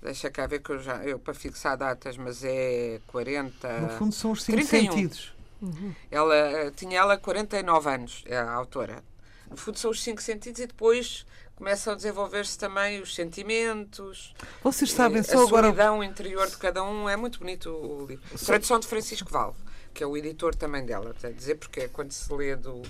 [0.00, 1.04] Deixa cá ver que eu já.
[1.04, 3.80] Eu para fixar datas, mas é 40.
[3.80, 4.92] No fundo, são os cinco 31.
[4.92, 5.35] sentidos.
[5.60, 5.94] Uhum.
[6.10, 9.02] Ela, eh, tinha ela 49 anos, é a autora.
[9.50, 14.34] No fundo, são os cinco sentidos e depois começam a desenvolver-se também os sentimentos.
[14.62, 15.66] Vocês sabem, só a agora.
[15.68, 17.08] solidão interior de cada um.
[17.08, 18.24] É muito bonito o livro.
[18.36, 18.46] Só...
[18.46, 19.56] Tradução de Francisco Val,
[19.94, 21.14] que é o editor também dela.
[21.18, 22.82] Quer dizer, porque é quando se lê do,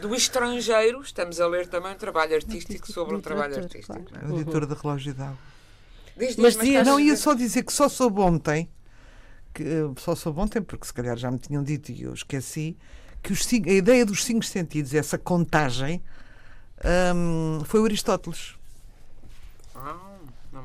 [0.00, 4.02] do estrangeiro, estamos a ler também um trabalho artístico sobre um trabalho artístico.
[4.02, 4.26] Claro.
[4.26, 4.30] É?
[4.30, 5.38] O editor da Relógio d'Água.
[6.14, 8.68] Diz, diz, mas, mas não, ia só dizer que só soube ontem
[9.52, 9.64] que
[9.98, 12.76] só soube ontem, porque se calhar já me tinham dito e eu esqueci,
[13.22, 16.02] que os, a ideia dos cinco sentidos, essa contagem,
[17.14, 18.54] um, foi o Aristóteles.
[19.74, 19.96] Ah,
[20.52, 20.64] não.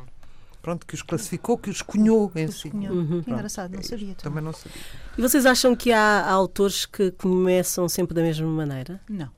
[0.62, 2.70] Pronto, que os classificou, que os cunhou em si.
[2.70, 3.24] Uhum.
[3.26, 4.16] Engraçado, não sabia.
[4.16, 4.16] Também.
[4.16, 4.82] também não sabia.
[5.18, 9.00] E vocês acham que há autores que começam sempre da mesma maneira?
[9.08, 9.30] Não.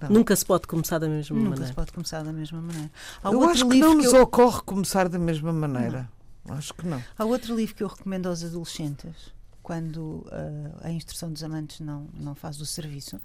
[0.00, 0.10] Não.
[0.10, 1.60] Nunca se pode começar da mesma Nunca maneira.
[1.60, 2.90] Nunca se pode começar da mesma maneira.
[3.22, 4.22] Há eu acho que não nos eu...
[4.22, 6.02] ocorre começar da mesma maneira.
[6.02, 6.23] Não.
[6.48, 7.02] Acho que não.
[7.18, 9.32] Há outro livro que eu recomendo aos adolescentes
[9.64, 13.18] quando uh, a instrução dos amantes não, não faz o serviço,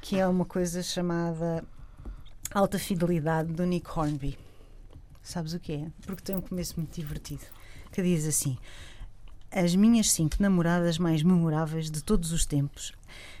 [0.00, 1.64] que é uma coisa chamada
[2.52, 4.36] Alta Fidelidade do Nick Hornby.
[5.22, 5.86] Sabes o que é?
[6.02, 7.44] Porque tem um começo muito divertido.
[7.92, 8.58] Que diz assim:
[9.50, 12.92] As minhas cinco namoradas mais memoráveis de todos os tempos,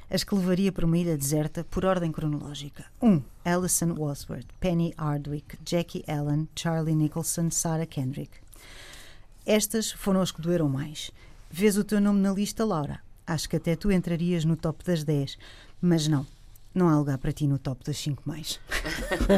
[0.08, 2.86] as que levaria para uma ilha deserta por ordem cronológica.
[3.02, 3.08] 1.
[3.08, 8.45] Um, Alison Walsworth, Penny Hardwick, Jackie Allen, Charlie Nicholson, Sarah Kendrick.
[9.46, 11.12] Estas foram as que doeram mais.
[11.48, 13.00] Vês o teu nome na lista, Laura?
[13.24, 15.38] Acho que até tu entrarias no top das 10.
[15.80, 16.26] Mas não.
[16.74, 18.58] não há lugar para ti no top das 5 mais.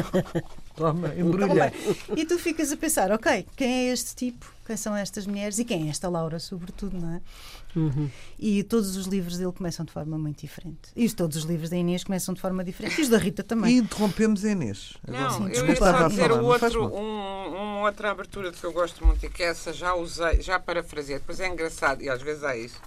[0.75, 1.71] Toma, embrulha.
[2.17, 4.51] E tu ficas a pensar, ok, quem é este tipo?
[4.65, 5.59] Quem são estas mulheres?
[5.59, 7.21] E quem é esta Laura, sobretudo, não é?
[7.75, 8.09] Uhum.
[8.37, 10.89] E todos os livros dele começam de forma muito diferente.
[10.95, 12.99] E todos os livros da Inês começam de forma diferente.
[12.99, 13.77] E os da Rita E também.
[13.77, 14.97] interrompemos a Inês.
[15.07, 18.51] Não, Sim, eu desculpa, ia só estava a dizer falar, outro, um, uma outra abertura
[18.51, 22.09] que eu gosto muito e que essa já usei, já parafraseei, depois é engraçado, e
[22.09, 22.79] às vezes há isso,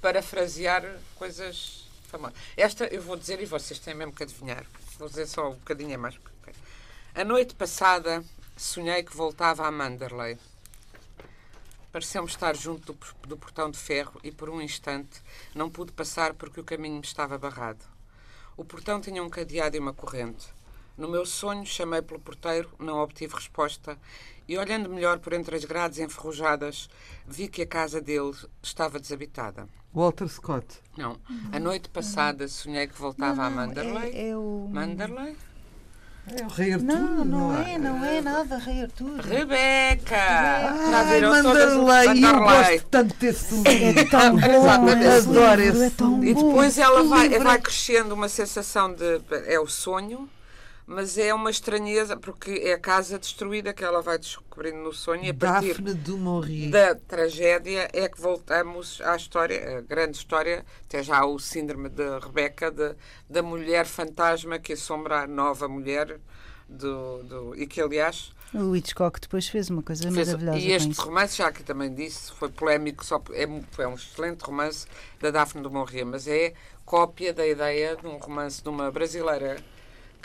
[0.00, 0.84] parafrasear
[1.16, 2.36] coisas famosas.
[2.56, 4.64] Esta eu vou dizer e vocês têm mesmo que adivinhar.
[4.98, 6.14] Vou dizer só um bocadinho a mais.
[7.14, 8.22] A noite passada
[8.56, 10.38] sonhei que voltava a Manderley.
[11.96, 15.22] Pareceu-me estar junto do, do portão de ferro e por um instante
[15.54, 17.82] não pude passar porque o caminho me estava barrado.
[18.54, 20.46] O portão tinha um cadeado e uma corrente.
[20.94, 23.98] No meu sonho, chamei pelo porteiro, não obtive resposta
[24.46, 26.90] e, olhando melhor por entre as grades enferrujadas,
[27.26, 29.66] vi que a casa dele estava desabitada.
[29.94, 30.66] Walter Scott.
[30.98, 31.18] Não,
[31.50, 34.12] a noite passada sonhei que voltava a Manderley.
[34.14, 34.68] É, é o...
[34.70, 35.34] Manderley?
[36.28, 36.86] É o Rei Artur.
[36.88, 39.20] Não, não é, não é nada, Rei Artur.
[39.20, 40.16] Rebeca!
[40.16, 44.00] Ai, Manderley, eu gosto tanto desse livro.
[44.00, 45.04] É tão bom, Exatamente.
[45.04, 46.48] esse Adoro livro, é esse tão E bom.
[46.48, 49.20] depois ela vai, vai é- crescendo uma sensação de.
[49.46, 50.28] É o sonho,
[50.86, 55.24] mas é uma estranheza, porque é a casa destruída que ela vai descobrindo no sonho
[55.24, 56.70] e a partir Daphne du Maurier.
[56.70, 62.04] da tragédia é que voltamos à história, a grande história, até já o síndrome de
[62.20, 62.94] Rebeca, de,
[63.28, 66.18] da mulher fantasma que assombra a nova mulher.
[66.68, 71.00] Do, do, e que, aliás, O Hitchcock depois fez uma coisa Fez- maravilhosa e este
[71.00, 74.84] romance, já que também disse, foi polémico, só, é, foi um excelente romance
[75.20, 79.58] da Daphne do Maurier, mas é cópia da ideia de um romance de uma brasileira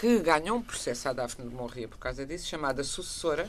[0.02, 3.48] que ganhou um processo à Daphne do Maurier por causa disso, chamada Sucessora,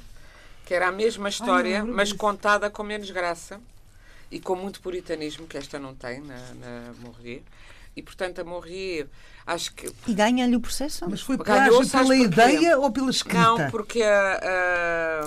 [0.67, 2.19] que era a mesma história, lembro mas disso.
[2.19, 3.59] contada com menos graça
[4.31, 6.95] e com muito puritanismo, que esta não tem na, na.
[7.95, 9.07] E, portanto, a Maurier,
[9.47, 11.05] acho que E ganha-lhe o processo?
[11.11, 13.39] Mas foi plágio pela ideia ou pela escrita?
[13.39, 15.27] não, porque a- a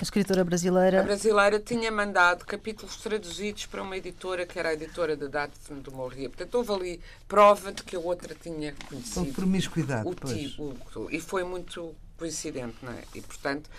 [0.00, 1.02] A escritora A brasileira.
[1.04, 5.92] brasileira tinha mandado capítulos traduzidos para uma editora que era a editora da Daphne do
[5.92, 6.30] Maurier.
[6.30, 10.08] Portanto, houve ali prova de que a outra tinha Por conhecido promiscuidade.
[10.08, 10.74] o tipo.
[10.96, 13.02] o- E foi muito coincidente, não é?
[13.14, 13.70] E, portanto,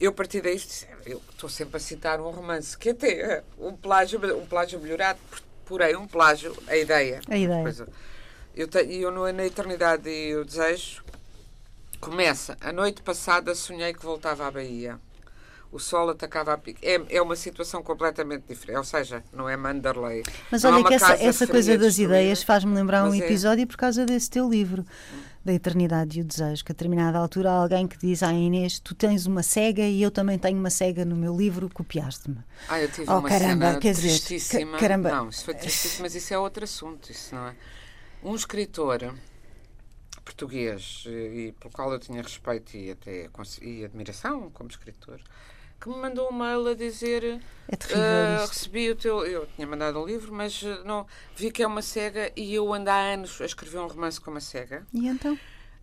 [0.00, 0.60] eu a partir daí
[1.06, 5.18] eu estou sempre a citar um romance que até é um plágio, um plágio melhorado,
[5.72, 7.18] porém um plágio, a ideia.
[7.30, 7.62] A ideia.
[7.62, 7.86] Pois é.
[8.54, 11.02] eu, te- eu no, na Eternidade e o Desejo
[11.98, 12.58] começa.
[12.60, 14.98] A noite passada sonhei que voltava à Bahia.
[15.70, 16.86] O sol atacava a pique.
[16.86, 18.76] É, é uma situação completamente diferente.
[18.76, 20.22] Ou seja, não é Manderley.
[20.50, 23.24] Mas Não é olha que essa, essa coisa das ideias faz-me lembrar um mas é-
[23.24, 24.84] episódio por causa desse teu livro,
[25.44, 28.78] da Eternidade e o Desejo, que a determinada altura há alguém que diz à Inês:
[28.78, 32.38] Tu tens uma cega e eu também tenho uma cega no meu livro, copiaste-me.
[32.68, 34.78] Ah, eu tive Oh, uma caramba, cena quer dizer, tristíssima.
[34.78, 35.10] caramba.
[35.10, 37.56] Não, isso foi tristíssimo, mas isso é outro assunto, isso não é?
[38.22, 39.14] Um escritor
[40.24, 41.10] português, eh,
[41.48, 43.28] e pelo qual eu tinha respeito e até
[43.60, 45.20] e admiração como escritor,
[45.82, 48.48] que me mandou um mail a dizer É terrível "Ah, isto.
[48.52, 49.26] recebi o teu.
[49.26, 52.72] Eu tinha mandado um livro, mas eh, não vi que é uma cega e eu
[52.72, 54.86] ando há anos a escrever um romance com uma cega.
[54.92, 55.38] E então?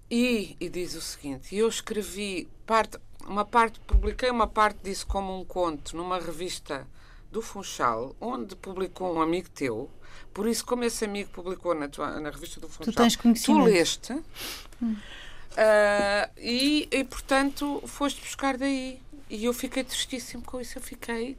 [0.10, 5.38] E, e diz o seguinte: eu escrevi parte, uma parte, publiquei uma parte disso como
[5.40, 6.88] um conto numa revista
[7.32, 9.90] do Funchal, onde publicou um amigo teu.
[10.34, 13.64] Por isso, como esse amigo publicou na, tua, na revista do Funchal, tens conhecimento.
[13.66, 14.14] tu leste.
[15.58, 19.00] ah, e, e, portanto, foste buscar daí.
[19.30, 20.78] E eu fiquei tristíssimo com isso.
[20.78, 21.38] Eu fiquei.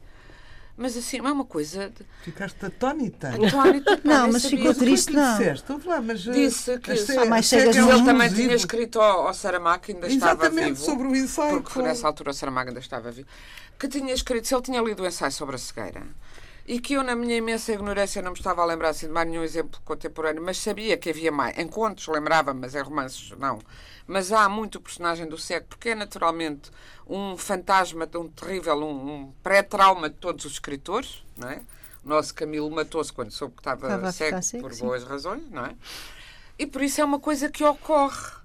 [0.77, 1.89] Mas assim, é uma coisa.
[1.89, 2.05] De...
[2.23, 3.29] Ficaste atónita.
[3.29, 5.37] Atónita, pá, Não, mas ficou que triste, que não.
[5.37, 5.71] disseste?
[5.71, 9.27] Ouve lá, mas, Disse que- esta- Há mais cegas que Ele também tinha escrito ao,
[9.27, 10.81] ao Saramago, ainda estava Exatamente, vivo.
[10.83, 11.61] sobre o ensaio.
[11.61, 13.27] Porque nessa altura o Saramago ainda estava vivo.
[13.77, 16.03] Que tinha escrito, se ele tinha lido o ensaio sobre a cegueira.
[16.67, 19.27] E que eu, na minha imensa ignorância, não me estava a lembrar assim, de mais
[19.27, 21.57] nenhum exemplo contemporâneo, mas sabia que havia mais.
[21.57, 23.59] Em contos lembrava, mas em romances não.
[24.05, 26.69] Mas há muito o personagem do cego, porque é naturalmente
[27.07, 31.61] um fantasma, um terrível, um, um pré-trauma de todos os escritores, não é?
[32.03, 34.85] O nosso Camilo matou-se quando soube que estava, Estava cego, cego, por sim.
[34.85, 35.75] boas razões, não é?
[36.57, 38.39] E por isso é uma coisa que ocorre.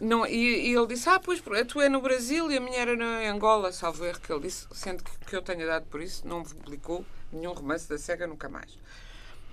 [0.00, 2.78] Não, e, e ele disse: Ah, pois, a tua é no Brasil e a minha
[2.78, 6.00] era na Angola, salvo erro que ele disse, sendo que, que eu tenha dado por
[6.00, 8.78] isso, não publicou nenhum romance da cega nunca mais.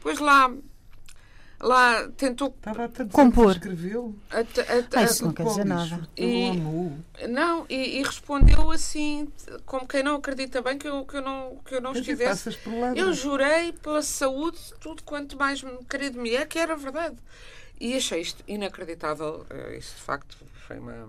[0.01, 0.51] Pois lá,
[1.59, 2.55] lá tentou.
[3.11, 3.43] Compor.
[3.51, 4.15] anos a escrevê-lo.
[4.31, 4.43] a- a-
[4.95, 6.09] Ah, a- isso não quer dizer nada.
[6.15, 9.27] E- não, e, e respondeu assim,
[9.65, 12.57] como quem não acredita bem que eu, que eu, não, que eu não estivesse.
[12.95, 17.17] Eu jurei pela saúde, tudo quanto mais querido me é, que era verdade.
[17.79, 19.45] E achei isto inacreditável.
[19.49, 20.37] eh, Isso, de facto,
[20.67, 21.07] foi uma,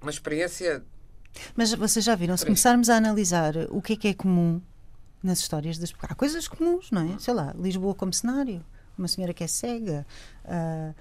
[0.00, 0.82] uma experiência.
[1.56, 4.60] Mas vocês já viram, se começarmos a analisar o que é que é comum
[5.22, 5.92] nas histórias das.
[6.02, 7.18] Há coisas comuns, não é?
[7.18, 8.64] Sei lá, Lisboa como cenário,
[8.96, 10.06] uma senhora que é cega,
[10.44, 10.92] ah,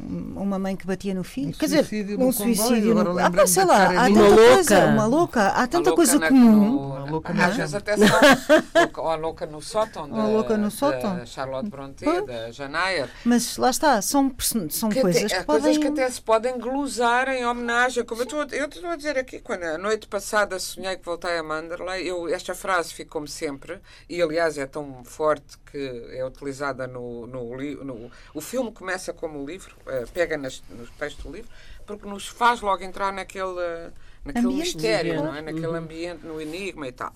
[0.00, 1.48] uma mãe que batia no filho.
[1.48, 3.40] Um Quer dizer, suicídio um no comboio, suicídio agora no...
[3.42, 4.86] Ah, sei da lá, há de- tanta Uma coisa, louca.
[4.92, 6.50] uma louca, há tanta louca coisa comum.
[6.70, 8.06] no- Uma louca às vezes até são.
[8.74, 10.08] louca- ou a louca no sótão.
[10.10, 11.26] Ou a da- louca no da sótão.
[11.26, 12.26] Charlotte Brontë, Pois.
[12.26, 13.08] da Janayer.
[13.24, 14.32] Mas lá está, são,
[14.70, 15.80] são Que coisas até, que há coisas podem.
[15.94, 18.04] que até se podem glosar em homenagem.
[18.04, 21.04] Como eu estou, a- eu estou a dizer aqui, quando a noite passada sonhei que
[21.04, 25.78] voltei a Manderley, eu, esta frase ficou-me sempre, e aliás é tão forte que
[26.12, 30.88] é utilizada no, no, no O filme começa como o livro, eh, pega nas, nos
[30.90, 31.50] peixes do livro,
[31.86, 33.90] porque nos faz logo entrar naquele,
[34.24, 34.74] naquele Ambiente.
[34.74, 35.24] mistério, Uhum.
[35.26, 35.42] não é?
[35.42, 37.14] naquele ambiente, no enigma e tal.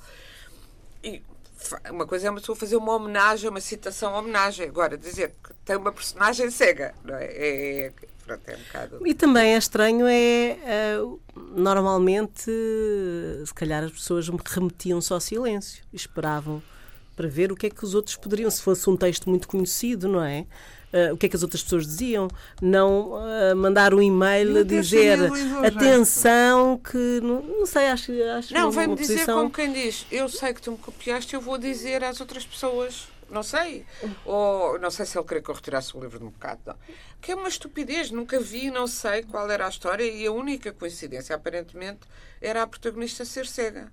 [1.02, 1.22] E
[1.90, 4.66] uma coisa é uma pessoa fazer uma homenagem, uma citação homenagem.
[4.68, 7.24] Agora, dizer que tem uma personagem cega, não é?
[7.26, 7.92] É, é,
[8.26, 9.06] pronto, é um bocado.
[9.06, 10.98] E também é estranho é eh,
[11.36, 12.50] normalmente
[13.46, 16.62] se calhar as pessoas remetiam-se ao silêncio e esperavam
[17.16, 20.09] para ver o que é que os outros poderiam, se fosse um texto muito conhecido,
[20.09, 20.46] não é?
[20.92, 22.29] Eh, o que é que as outras pessoas diziam?
[22.61, 25.18] Não eh, mandar um e-mail a dizer
[25.64, 30.07] atenção que não, não sei, acho, acho Não, uma vem-me dizer posição- como quem diz:
[30.11, 33.09] Eu sei que tu me copiaste, eu vou dizer às outras pessoas.
[33.31, 33.87] Não sei.
[34.27, 36.61] Ou não sei se ele queria que eu retirasse o livro de um bocado.
[36.66, 36.75] Não.
[37.18, 38.11] Que é uma estupidez.
[38.11, 40.05] Nunca vi, não sei qual era a história.
[40.05, 42.01] E a única coincidência, aparentemente,
[42.42, 43.90] era a protagonista ser cega.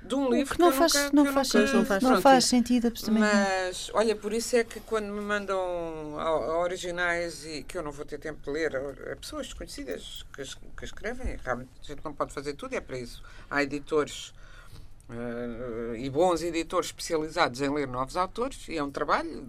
[0.00, 2.08] De um O livro que não faz, nunca, não que faz, nunca- não faz não
[2.10, 2.22] sentido.
[2.22, 3.34] faz sentido absolutamente.
[3.34, 6.14] Mas, olha, por isso é que quando me mandam
[6.60, 10.42] originais e que eu não vou ter tempo de ler, a- pessoas desconhecidas que,
[10.76, 13.22] que escrevem, realmente a gente não pode fazer tudo, é para isso.
[13.50, 14.32] Há editores
[15.10, 19.46] eh, e bons editores especializados em ler novos autores, e é um trabalho,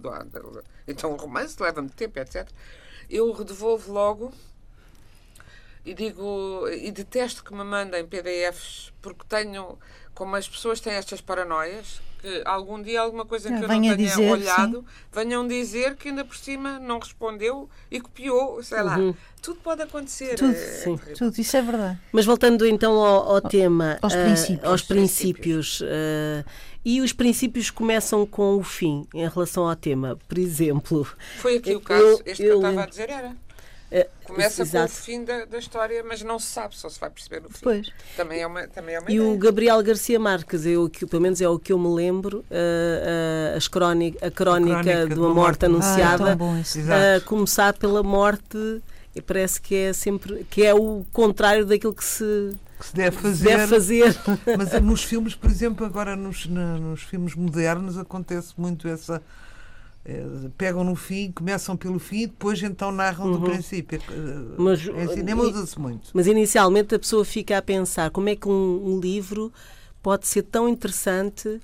[0.88, 2.48] então um romance leva-me tempo, etc.
[3.08, 4.32] Eu redevolvo logo
[5.84, 9.78] e digo e detesto que me mandem PDFs porque tenho
[10.20, 13.68] como as pessoas têm estas paranoias que algum dia alguma coisa que Ah, eu não
[13.68, 18.98] tenha dizer, olhado venham dizer que ainda por cima não respondeu e copiou sei lá
[19.40, 20.96] tudo pode acontecer Tudo, é sim.
[20.98, 21.16] terrível.
[21.16, 21.98] Tudo, isso é verdade.
[22.12, 24.70] Mas voltando então ao, ao tema, aos ah, princípios.
[24.70, 26.44] aos princípios, ah,
[26.84, 30.18] e os princípios começam com o fim em relação ao tema.
[30.28, 31.06] Por exemplo,
[31.38, 33.34] foi aqui Eu- o caso este que eu eu estava a dizer era
[33.92, 34.92] ah, começa com o exato.
[34.92, 37.88] fim da, da história mas não se sabe só se vai perceber no fim Pois.
[38.16, 39.30] também é uma também é uma E ideia.
[39.32, 43.52] o Gabriel Garcia Marques, eu, que, pelo menos é o que eu me lembro, ah,
[43.54, 46.38] ah, as crónica, a crónica, crónica de uma morte morte Ah, é anunciada.
[46.76, 47.16] Exato.
[47.16, 48.82] a começar pela morte,
[49.14, 53.16] e parece que é sempre que é o contrário daquilo que se que se deve
[53.18, 53.44] fazer.
[53.44, 54.16] deve fazer.
[54.56, 59.22] Mas eh, nos filmes, por exemplo, agora nos, nos filmes modernos acontece muito essa.
[60.04, 60.24] Eh,
[60.56, 64.00] pegam no fim, começam pelo fim e depois então narram do princípio.
[64.08, 64.54] Eh, Uhum.
[64.58, 66.10] Mas, em cinema usa-se muito.
[66.14, 69.52] Mas inicialmente a pessoa fica a pensar como é que um, um livro
[70.02, 71.48] pode ser tão interessante.
[71.48, 71.60] uh,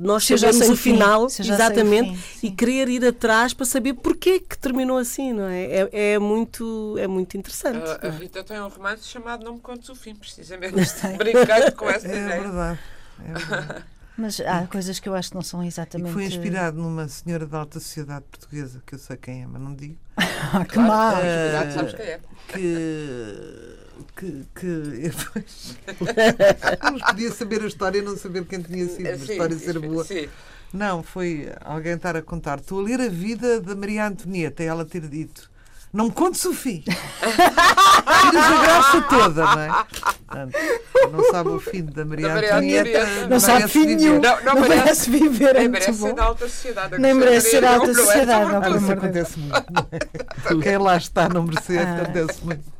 [0.00, 3.66] nós Se sabemos sei o fim, final, o exatamente, fim, e querer ir atrás para
[3.66, 5.64] saber porquê que terminou assim, não é?
[5.92, 7.84] É, é muito, é muito interessante.
[7.86, 8.10] A- a é?
[8.10, 10.74] Rita tem um romance chamado Não Me Contes o Fim, precisamente.
[11.18, 12.40] Brincando com essa É ideia.
[12.42, 12.78] verdade.
[13.24, 13.84] É verdade.
[14.16, 16.08] Mas há coisas que eu acho que não são E exatamente.
[16.08, 19.60] que foi inspirado numa senhora da alta sociedade portuguesa, que eu sei quem é, mas
[19.60, 21.12] não digo, Ah, que Claro, má!
[21.14, 22.20] mas cuidado, sabes quem é.
[22.48, 23.84] que.
[24.16, 25.10] Que, que
[26.92, 29.78] mas podia saber a história e não saber quem tinha sido, a Sim, história ser
[29.78, 30.04] boa.
[30.04, 30.28] sim.
[30.72, 32.58] Não, foi alguém estar a contar.
[32.58, 35.48] Estou a ler a vida da Maria Antonieta e ela ter dito.
[35.94, 36.80] Não me contes o fim.
[36.82, 39.68] Tiras a graça toda, não é?
[40.26, 40.56] Portanto,
[41.12, 42.98] não sabe o fim da Maria, Da Maria Antonieta.
[43.02, 43.28] Antonieta.
[43.28, 44.20] Não sabe merece fim nenhum.
[44.20, 44.76] Não, não Não merece.
[44.80, 46.98] merece viver, é Nem muito merece ser da alta sociedade.
[46.98, 48.54] Nem merece ser da Não, alta não é sociedade.
[48.54, 49.64] Ah, mas isso acontece muito.
[49.72, 50.62] não é?
[50.62, 52.02] Quem lá está não merecer, Ah.
[52.02, 52.74] acontece muito.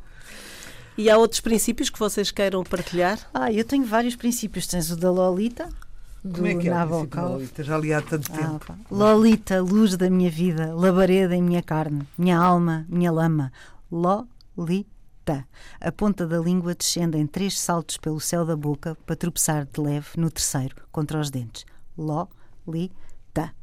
[0.97, 3.17] E há outros princípios que vocês queiram partilhar?
[3.33, 4.67] Ah, eu tenho vários princípios.
[4.67, 5.69] Tens o da Lolita,
[6.25, 7.31] do Como é que é Nabokov.
[7.33, 7.63] Lolita?
[7.63, 8.75] Já li há tanto Ah, tempo.
[8.89, 13.51] Lolita, luz da minha vida, labareda em minha carne, minha alma, minha lama.
[13.91, 15.47] Lolita.
[15.79, 19.79] A ponta da língua descende em três saltos pelo céu da boca para tropeçar de
[19.81, 21.65] leve no terceiro, contra os dentes.
[21.97, 23.53] Lolita.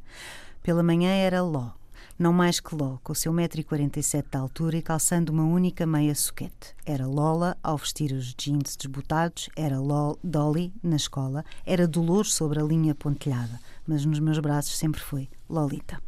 [0.61, 1.71] Pela manhã era Ló.
[2.17, 6.13] Não mais que Ló, com o seu 1,47m de altura e calçando uma única meia
[6.13, 6.75] soquete.
[6.85, 12.59] Era Lola ao vestir os jeans desbotados, era Lol, Dolly na escola, era Dolores sobre
[12.59, 15.99] a linha pontilhada, mas nos meus braços sempre foi Lolita.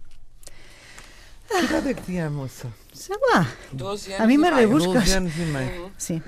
[1.47, 2.71] Que idade é que tinha a moça?
[2.93, 4.23] Sei lá, 12 anos.
[4.23, 4.67] A mim e me.
[4.67, 4.93] Busca.
[4.93, 5.91] 12 anos e meio.
[5.97, 6.21] sim.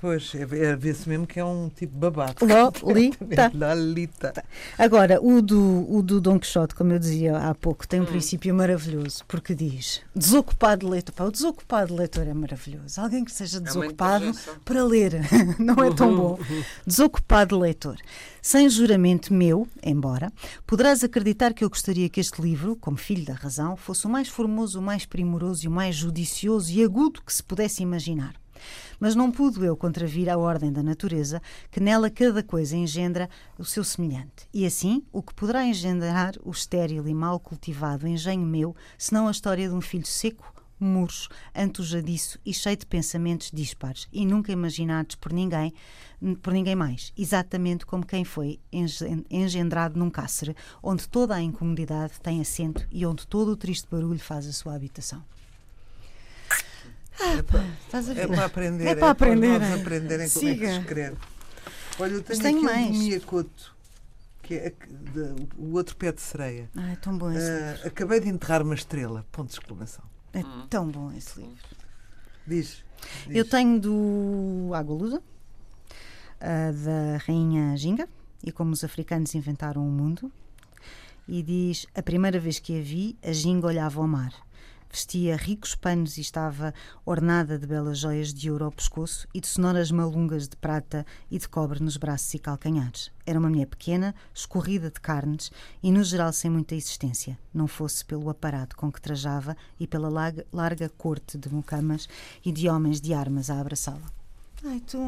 [0.00, 2.34] Pois, é, é vê-se mesmo que é um tipo babado.
[2.82, 3.50] Lolita.
[3.54, 4.44] Lolita.
[4.78, 7.88] Agora, o do, o do Dom Quixote, como eu dizia há pouco, Hum.
[7.88, 11.14] tem um princípio maravilhoso, porque diz desocupado leitor.
[11.14, 13.00] Pá, o desocupado leitor é maravilhoso.
[13.00, 14.54] Alguém que seja desocupado interjeição.
[14.64, 15.12] para ler.
[15.58, 16.38] Não é tão bom.
[16.86, 17.96] Desocupado leitor.
[18.42, 20.30] Sem juramento meu, embora,
[20.66, 24.28] poderás acreditar que eu gostaria que este livro, como filho da razão, fosse o mais
[24.28, 28.34] formoso, o mais primoroso e o mais judicioso e agudo que se pudesse imaginar.
[28.98, 33.28] Mas não pude eu contravir a ordem da natureza, que nela cada coisa engendra
[33.58, 34.48] o seu semelhante.
[34.52, 39.30] E assim, o que poderá engendrar o estéril e mal cultivado engenho meu, senão a
[39.30, 45.14] história de um filho seco, murcho, antojadiço e cheio de pensamentos dispares e nunca imaginados
[45.16, 45.72] por ninguém,
[46.42, 52.20] por ninguém mais, exatamente como quem foi engen- engendrado num cácere, onde toda a incomodidade
[52.20, 55.22] tem assento e onde todo o triste barulho faz a sua habitação.
[57.20, 58.28] Ah, pá, estás a É ver?
[58.28, 58.86] para aprender.
[58.86, 59.80] É para aprender, os novos é.
[59.80, 60.72] aprenderem como é que Siga.
[60.74, 61.16] se escreve.
[61.98, 62.86] Olha, eu tenho tenho aqui mais.
[62.88, 63.76] um de Miyakoto,
[64.42, 66.68] que é de- o outro pé de sereia.
[66.76, 67.80] Ah, é tão bom esse livro.
[67.84, 69.24] Ah, acabei de enterrar uma estrela.
[69.30, 70.04] Ponto de exclamação.
[70.32, 71.54] É tão bom esse livro.
[72.46, 72.84] Diz.
[73.26, 73.36] diz.
[73.36, 75.22] Eu tenho do Água Lusa,
[76.40, 78.08] ah, da Rainha Ginga,
[78.42, 80.30] e como os africanos inventaram o mundo.
[81.28, 84.32] E diz: A primeira vez que a vi, a Ginga olhava ao mar.
[84.94, 86.72] Vestia ricos panos e estava
[87.04, 91.36] ornada de belas joias de ouro ao pescoço e de sonoras malungas de prata e
[91.36, 93.10] de cobre nos braços e calcanhares.
[93.26, 95.50] Era uma mulher pequena, escorrida de carnes
[95.82, 100.08] e, no geral, sem muita existência, não fosse pelo aparato com que trajava e pela
[100.08, 102.08] larga, larga corte de mucamas
[102.44, 104.12] e de homens de armas a abraçá-la.
[104.64, 105.00] Ai, tu,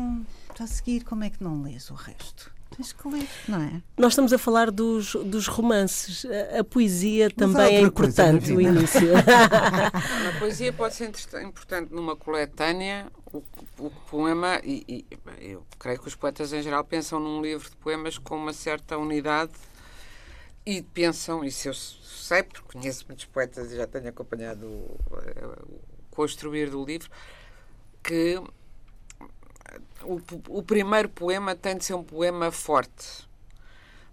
[0.59, 2.56] a seguir, como é que não lês o resto?
[2.77, 3.83] Tens que ler, não é?
[3.97, 6.27] Nós estamos a falar dos, dos romances.
[6.27, 9.01] A, a poesia Mas também é importante, o início.
[9.17, 11.11] A poesia pode ser
[11.43, 13.43] importante numa coletânea, o,
[13.79, 15.07] o poema, e, e
[15.41, 18.99] eu creio que os poetas em geral pensam num livro de poemas com uma certa
[18.99, 19.53] unidade
[20.67, 25.47] e pensam, isso eu sei, porque conheço muitos poetas e já tenho acompanhado o, eh,
[25.63, 27.09] o construir do livro,
[28.03, 28.39] que
[30.03, 33.27] o, o primeiro poema tem de ser um poema forte.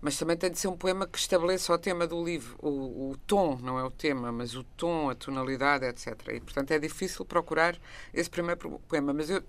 [0.01, 3.17] Mas também tem de ser um poema que estabeleça o tema do livro, o, o
[3.25, 6.07] tom, não é o tema, mas o tom, a tonalidade, etc.
[6.33, 7.77] E, portanto, é difícil procurar
[8.13, 9.13] esse primeiro poema.
[9.13, 9.41] Mas eu,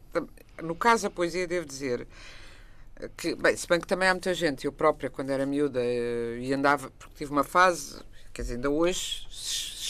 [0.62, 2.06] no caso da poesia, devo dizer
[3.16, 6.38] que, bem, se bem que também há muita gente, eu própria, quando era miúda eh,
[6.40, 8.00] e andava, porque tive uma fase,
[8.32, 9.26] quer dizer, ainda hoje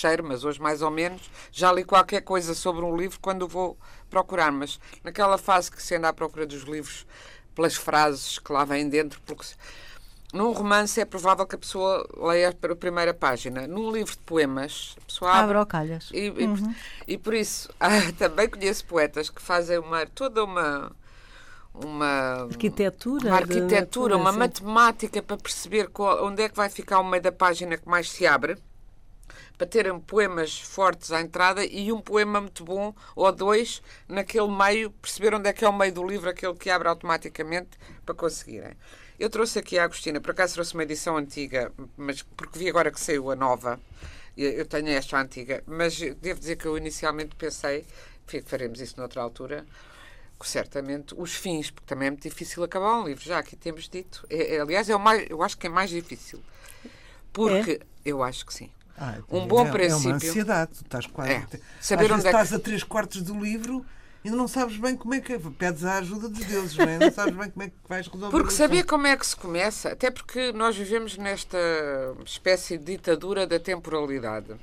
[0.04, 3.76] cheiro, mas hoje mais ou menos, já li qualquer coisa sobre um livro quando vou
[4.14, 7.04] procurar, mas naquela fase que se anda à procura dos livros
[7.54, 9.44] pelas frases que lá vêm dentro, porque
[10.32, 13.66] num romance é provável que a pessoa leia para a primeira página.
[13.66, 16.10] Num livro de poemas, a pessoa abre Abre ao calhas.
[16.12, 16.74] e, e-
[17.08, 20.92] e por isso ah, também conheço poetas que fazem uma, toda uma
[21.76, 27.04] uma Arquitetura uma, arquitetura, uma matemática para perceber qual- onde é que vai ficar o
[27.04, 28.56] meio da página que mais se abre
[29.56, 34.90] para terem poemas fortes à entrada e um poema muito bom ou dois naquele meio,
[34.90, 37.70] perceber onde é que é o meio do livro, aquele que abre automaticamente
[38.04, 38.74] para conseguirem.
[39.18, 42.90] Eu trouxe aqui a Agostina, por acaso trouxe uma edição antiga, mas porque vi agora
[42.90, 43.80] que saiu a nova.
[44.36, 47.86] Eu tenho esta antiga, mas devo dizer que eu inicialmente pensei,
[48.46, 49.64] faremos isso noutra altura,
[50.40, 53.88] que certamente os fins, porque também é muito difícil acabar um livro, já aqui temos
[53.88, 54.26] dito.
[54.28, 56.42] É- é- aliás, é o mais, eu acho que é mais difícil.
[57.32, 58.70] Porque eu acho que sim.
[58.96, 60.08] Ah, Um bom é, princípio.
[60.08, 60.72] É uma ansiedade.
[60.74, 61.32] Tu estás quase.
[61.32, 61.46] É.
[61.80, 63.84] Saber onde é que- estás a três quartos do livro
[64.24, 65.36] e não sabes bem como é que.
[65.38, 66.98] Pedes a ajuda dos deuses, não é?
[66.98, 69.90] Não sabes bem como é que vais resolver Porque saber como é que se começa,
[69.90, 71.58] até porque nós vivemos nesta
[72.24, 74.54] espécie de ditadura da temporalidade.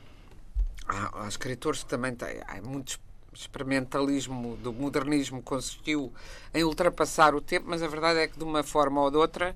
[0.87, 2.41] Há, há escritores que também têm.
[2.47, 2.99] Há muito
[3.33, 6.11] experimentalismo do modernismo consistiu
[6.53, 9.55] em ultrapassar o tempo, mas a verdade é que de uma forma ou de outra.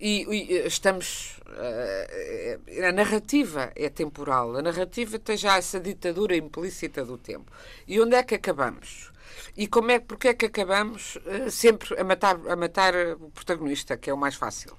[0.00, 1.40] E, e, estamos.
[1.56, 2.58] eh,
[2.88, 4.56] a narrativa é temporal.
[4.56, 7.50] A narrativa tem já essa ditadura implícita do tempo.
[7.86, 9.10] E onde é que acabamos?
[9.56, 13.96] E como é, porque é que acabamos eh, sempre a matar, a matar o protagonista,
[13.96, 14.76] que é o mais fácil?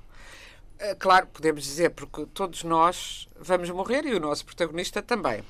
[0.79, 5.43] Eh, Claro, podemos dizer, porque todos nós vamos morrer e o nosso protagonista também.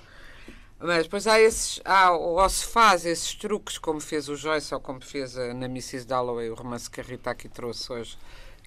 [0.79, 4.79] Mas depois há esses, há, ou se faz esses truques, como fez o Joyce ou
[4.79, 6.05] como fez a, na Mrs.
[6.07, 8.17] Dalloway, o romance que a Rita aqui trouxe hoje,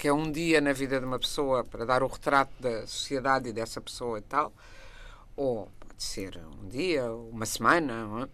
[0.03, 3.49] que é um dia na vida de uma pessoa para dar o retrato da sociedade
[3.49, 4.53] e dessa pessoa e tal.
[5.37, 8.29] Ou pode ser um dia, uma semana, é?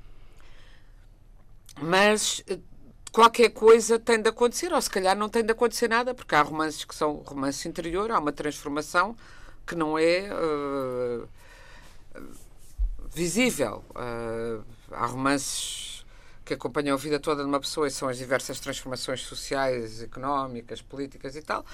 [1.83, 2.59] mas eh,
[3.13, 6.41] qualquer coisa tem de acontecer, ou se calhar não tem de acontecer nada, porque há
[6.41, 9.15] romances que são romance interior, há uma transformação
[9.67, 11.23] que não é eh,
[13.15, 13.85] visível.
[13.95, 14.61] Eh,
[14.91, 15.98] há romances
[16.49, 20.81] que acompanham a vida toda de uma pessoa e são as diversas transformações sociais, económicas,
[20.81, 21.65] políticas e tal.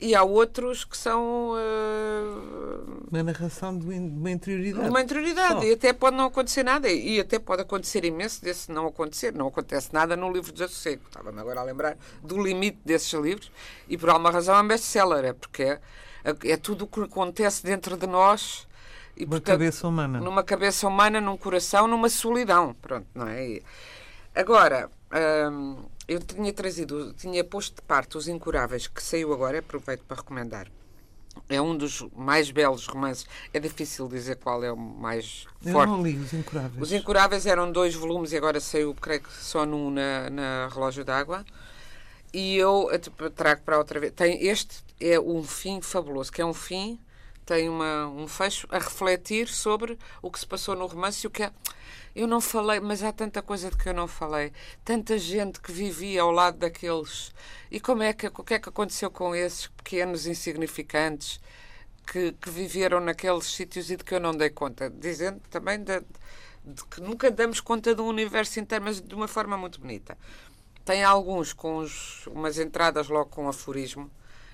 [0.00, 4.88] E há outros que são uh, Uma narração de uma- de uma interioridade.
[4.88, 5.64] uma interioridade Só.
[5.64, 9.32] e até pode não acontecer nada e até pode acontecer imenso desse não acontecer.
[9.32, 11.02] Não acontece nada no livro de Desassossego.
[11.06, 13.50] Estava-me agora a lembrar do limite desses livros
[13.88, 15.80] e por alguma razão é um best-seller, é porque é,
[16.44, 18.66] é tudo o que acontece dentro de nós
[19.16, 20.20] e Uma portanto, cabeça humana.
[20.20, 22.72] numa cabeça humana, num coração, numa solidão.
[22.80, 23.44] Pronto, não é?
[23.48, 23.62] E-
[24.38, 24.88] Agora,
[25.50, 30.18] hum, eu tinha trazido, tinha posto de parte Os Incuráveis, que saiu agora, aproveito para
[30.18, 30.68] recomendar.
[31.48, 33.26] É um dos mais belos romances.
[33.52, 35.88] É difícil dizer qual é o mais Eu forte.
[35.88, 36.80] não li Os Incuráveis.
[36.80, 41.04] Os Incuráveis eram dois volumes e agora saiu, creio que só num na, na Relógio
[41.04, 41.44] d'Água.
[42.32, 44.12] E eu eh, tipo, trago para outra vez.
[44.12, 47.00] Tem, este é um fim fabuloso, que é um fim,
[47.48, 51.30] tem uma, um fecho a refletir sobre o que se passou no romance e o
[51.30, 51.52] que é.
[52.14, 54.52] Eu não falei, mas há tanta coisa de que eu não falei.
[54.84, 57.32] Tanta gente que vivia ao lado daqueles.
[57.70, 61.40] E como é que, o que é que aconteceu com esses pequenos insignificantes
[62.10, 64.90] que, que viveram naqueles sítios e de que eu não dei conta?
[64.90, 66.00] Dizendo também de,
[66.64, 70.18] de que nunca damos conta do universo inteiro, mas de uma forma muito bonita.
[70.84, 74.10] Tem alguns com os- umas entradas logo com aforismo.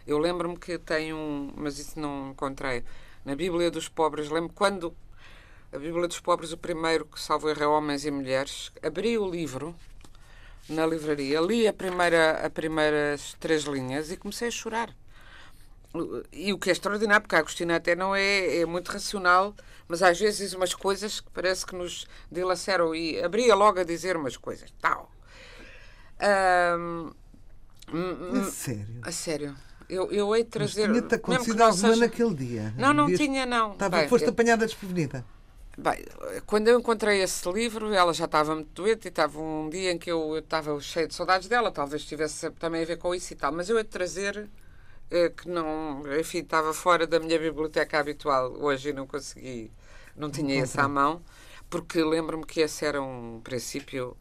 [0.07, 2.85] Eu lembro-me que tem um, mas isso não encontrei.
[3.25, 4.95] Na Bíblia dos Pobres, lembro quando
[5.73, 9.29] a Bíblia dos Pobres, o primeiro que salvo erro é Homens e Mulheres, abri o
[9.29, 9.75] livro
[10.69, 14.95] na livraria, li a primeira, a primeiras três linhas e comecei a chorar.
[16.33, 19.55] E o que é extraordinário, porque a Agostina até não é, é muito racional,
[19.87, 23.85] mas às vezes diz umas coisas que parece que nos dilaceram e abria logo a
[23.85, 24.73] dizer umas coisas.
[24.81, 25.11] Tal.
[27.93, 29.01] Hum, A sério.
[29.03, 29.57] a sério.
[29.89, 30.83] Eu, eu hei de Mas trazer.
[30.89, 32.75] tinha-te mesmo que acontecido não alguma seja- naquele dia.
[32.77, 33.73] Não, não Devias- tinha, não.
[33.73, 35.25] Estava, Bem, foste eu- apanhada desprevenida.
[35.77, 36.05] Bem,
[36.47, 39.99] quando eu encontrei esse livro, ela já estava muito doente e estava um dia em
[39.99, 43.33] que eu eu estava cheio de saudades dela, talvez tivesse também a ver com isso
[43.33, 44.49] e tal, mas eu ia trazer
[45.11, 49.71] eh, que não, enfim, estava fora da minha biblioteca habitual hoje e não consegui,
[50.17, 51.21] não tinha esse à mão,
[51.69, 54.17] porque lembro-me que esse era um princípio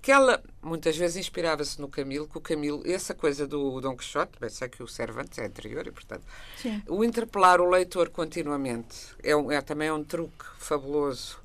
[0.00, 4.38] que ela muitas vezes inspirava-se no Camilo, que o Camilo, essa coisa do Dom Quixote,
[4.40, 6.22] bem sei que o Cervantes é anterior e, portanto,
[6.56, 6.82] Sim.
[6.88, 11.38] o interpelar o leitor continuamente é, um- é também um truque fabuloso.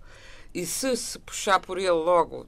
[0.54, 2.46] E se se puxar por ele logo,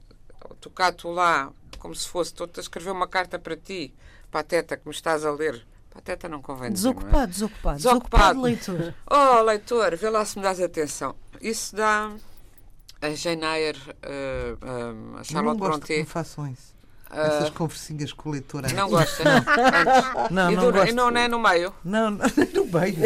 [0.62, 3.93] tocar-te lá, como se fosse, estou-te a escrever uma carta para ti,
[4.30, 5.66] Pateta, que me estás a ler.
[5.89, 6.95] Pateta não convém dizer, não é?
[7.28, 7.78] Desocupado, desocupado.
[7.78, 8.39] Desocupado.
[8.39, 8.93] Desocupado, leitor.
[9.10, 11.16] Oh, leitor, vê lá se me dás atenção.
[11.41, 12.12] Isso dá
[13.06, 16.06] a Jane Eyre, eh, eh, a não Charlotte gosto me Brontë.
[16.06, 16.76] façam isso.
[17.10, 18.74] Ah, Essas conversinhas com o leitor antes.
[18.74, 19.24] Não gosta?
[19.30, 20.32] Antes.
[20.32, 20.89] Não, e, não gosto.
[20.89, 21.74] e não é no meio?
[21.84, 22.18] Não, não,
[22.53, 22.97] no meio.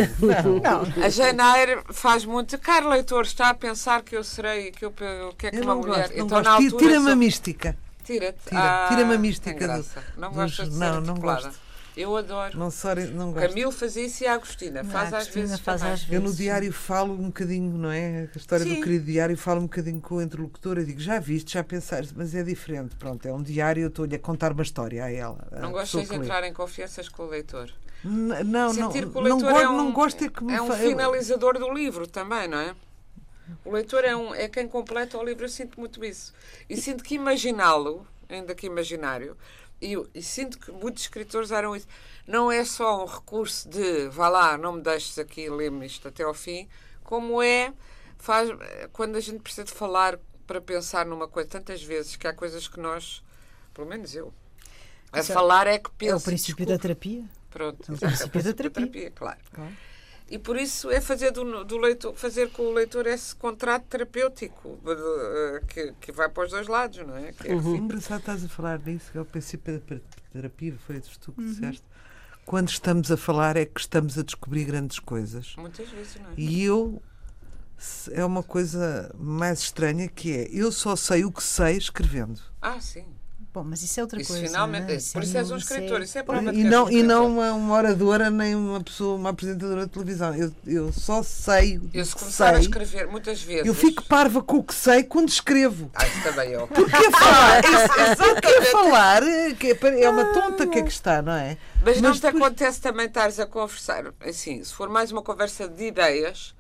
[0.64, 1.04] Não.
[1.06, 2.58] A Jane Eyre faz muito.
[2.60, 4.90] Caro leitor, está a pensar que eu serei, que eu,
[5.30, 6.04] o que é que Eu uma não mulher.
[6.08, 6.18] gosto.
[6.18, 6.64] Não então, na gosto.
[6.64, 6.84] altura.
[6.88, 7.78] Tira-me a mística.
[8.04, 8.40] Tira-te.
[8.48, 9.86] Tira- Ah, tira-me a mística do-.
[10.18, 11.52] Não dos- gostas de ser não, não gosto.
[12.00, 12.58] Eu adoro.
[12.58, 13.48] Não, sorry, não gosto.
[13.50, 14.84] Camilo fazia isso e a Agostina.
[14.86, 15.60] Faz A às Agostina vezes.
[15.60, 18.30] faz às Eu no diário falo um bocadinho, não é?
[18.34, 18.76] A história Sim.
[18.76, 20.78] do querido diário falo um bocadinho com o interlocutor.
[20.78, 22.96] Eu digo, já viste, já pensaste, mas é diferente.
[22.96, 25.46] Pronto, é um diário, eu estou-lhe a contar uma história a ela.
[25.52, 27.70] a Não gostas de entrar em confianças com o leitor.
[28.06, 30.42] N- Não, não, Sentir que o não, leitor gosto, é um, não gosto é que
[30.44, 32.74] me é um fa- eu- finalizador do livro também, não é?
[33.66, 35.44] O leitor é, um, é quem completa o livro.
[35.44, 36.34] Eu sinto muito isso.
[36.70, 39.36] E sinto que imaginá-lo, ainda que imaginário,
[39.82, 41.88] e, eu- sinto que muitos escritores eram isso.
[42.28, 46.24] Não é só um recurso de vá lá, não me deixes aqui, lê-me isto até
[46.24, 46.68] ao fim,
[47.04, 47.74] como é
[48.18, 48.50] faz,
[48.94, 52.68] quando a gente precisa de falar para pensar numa coisa tantas vezes que há coisas
[52.68, 53.24] que nós,
[53.74, 54.34] pelo menos eu,
[55.12, 56.12] a Isso é- falar é que penso.
[56.14, 56.82] É o princípio da desculpe.
[57.10, 57.30] terapia.
[57.50, 59.12] Pronto, É o exato, é princípio da terapia.
[59.12, 59.40] claro.
[59.54, 59.74] Claro.
[60.32, 64.78] E por isso é fazer do, do leitor, fazer com o leitor esse contrato terapêutico
[64.88, 67.32] eh, que, que vai para os dois lados, não é?
[67.32, 67.76] Que é recíproco.
[67.78, 69.98] engraçado estás a falar nisso, que é o princípio da
[70.32, 71.48] terapia, foi tu que Uhum.
[71.48, 71.84] disseste.
[72.46, 75.56] Quando estamos a falar é que estamos a descobrir grandes coisas.
[75.58, 76.34] Muitas vezes, não é?
[76.38, 77.02] E eu
[78.12, 82.42] é uma coisa mais estranha que é eu só sei o que sei escrevendo.
[82.62, 83.06] Ah, sim.
[83.60, 84.48] Bom, mas isso é outra Isso coisa.
[84.48, 84.88] finalmente.
[84.88, 84.98] não é?
[85.12, 86.02] Por isso és um é- escritor.
[86.02, 89.16] Isso é prova E és não, um e não uma, uma oradora nem uma pessoa,
[89.18, 90.34] uma apresentadora de televisão.
[90.34, 92.62] Eu, eu só sei o Eu se começar a sei.
[92.62, 93.66] escrever muitas vezes.
[93.66, 95.92] Eu fico parva com o que sei quando escrevo.
[95.94, 96.68] Ah, isso também eu.
[96.70, 97.62] Porque a falar,
[98.18, 101.58] porque a falar é é é uma tonta que é que está, não é?
[101.84, 105.22] Mas, não Mas te depois- acontece também estares a conversar, assim, se for mais uma
[105.22, 106.56] conversa de ideias,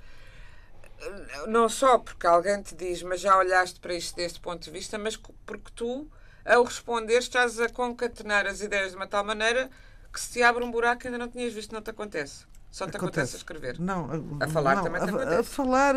[1.47, 4.97] não só porque alguém te diz, mas já olhaste para isto deste ponto de vista,
[4.97, 6.05] mas porque tu,
[6.49, 9.69] ao responder, estás a concatenar as ideias de uma tal maneira
[10.11, 12.45] que se te abre um buraco que ainda não tinhas visto, não te acontece.
[12.71, 13.79] Só te acontece, a escrever.
[13.79, 15.39] Não, A falar não, também te a, acontece.
[15.39, 15.95] a falar,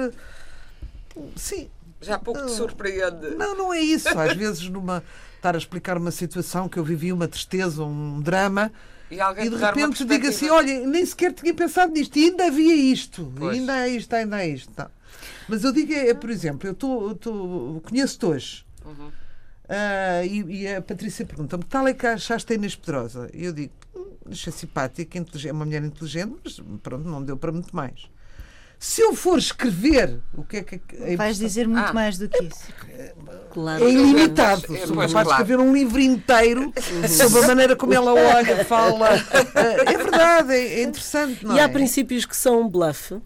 [1.36, 3.30] sim, Já pouco te surpreende.
[3.36, 4.08] Não, não é isso.
[4.18, 5.02] Às vezes, numa
[5.36, 8.72] estar a explicar uma situação que eu vivi, uma tristeza, um drama,
[9.10, 12.46] E e de te repente digo assim: olha, nem sequer tinha pensado nisto, e ainda
[12.46, 13.58] havia isto, Pois.
[13.58, 14.72] ainda há isto, ainda há isto.
[14.76, 14.90] Não.
[15.48, 18.64] Mas eu digo, é, por exemplo, eu tô, tô- conheço-te hoje.
[18.84, 19.12] Uhum.
[19.68, 23.28] Ah, e, e a Patrícia pergunta-me: que tal é que achaste a Inês Pedrosa?
[23.32, 27.36] E eu digo: "Hum, achei simpática, inteligente, é uma mulher inteligente, mas pronto, não deu
[27.36, 28.10] para muito mais.
[28.78, 30.80] Se eu for escrever, o que é que.
[30.98, 31.92] é Vais dizer muito Ah.
[31.92, 32.66] mais do que isso.
[33.52, 33.84] Claro.
[33.84, 34.64] É ilimitado.
[34.64, 35.30] É, pois, capaz de claro.
[35.30, 36.72] escrever um livro inteiro
[37.08, 39.10] sobre a maneira como ela olha, fala.
[39.54, 41.46] Ah, É verdade, é é interessante.
[41.46, 41.68] Não E há é?
[41.68, 43.20] princípios que são um bluff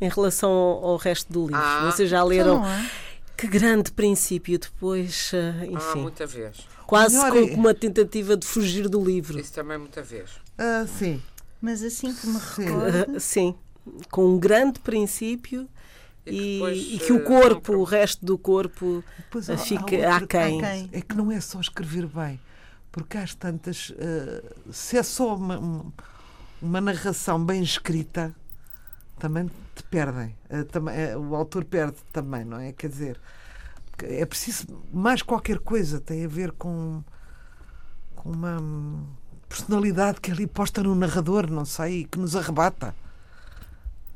[0.00, 1.62] em relação ao, resto do livro.
[1.62, 1.90] Ah.
[1.92, 2.60] Vocês já leram?
[2.60, 2.90] Não é?
[3.36, 4.58] Que grande princípio.
[4.58, 6.66] Depois, ah, Ah, enfim, muita vez.
[6.86, 9.38] quase Melhor com é- uma tentativa de fugir do livro.
[9.38, 10.30] Isso também muita vez.
[10.56, 11.20] Ah, sim.
[11.60, 12.62] Mas assim que me Sim.
[12.64, 13.16] recordo.
[13.16, 13.54] Ah, Sim,
[14.10, 15.68] com um grande princípio
[16.26, 19.48] E que e, depois, e que o eh, corpo, não- o resto do corpo, Depois
[19.50, 20.62] ah, há- há fica outra- aquém.
[20.64, 20.90] aquém.
[20.92, 22.38] É que não é só escrever bem,
[22.92, 25.90] porque às tantas, ah, se é só uma, um-
[26.62, 28.34] uma narração bem escrita,
[29.18, 30.34] também te perdem.
[30.70, 32.72] Também, ah, o autor perde também, não é?
[32.72, 33.20] Quer dizer,
[34.02, 37.02] é preciso mais qualquer coisa, tem a ver com,
[38.16, 38.58] com uma
[39.48, 42.94] personalidade que é ali posta no narrador, não sei, e que nos arrebata.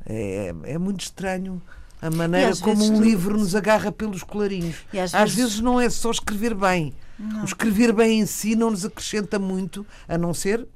[0.06, 1.60] É, é muito estranho
[2.00, 4.76] a maneira como um tu- livro nos agarra pelos colarinhos.
[4.92, 5.60] Às Às, vezes- vezes...
[5.60, 6.94] não é só escrever bem.
[7.42, 10.66] O escrever bem em si não nos acrescenta muito, a não ser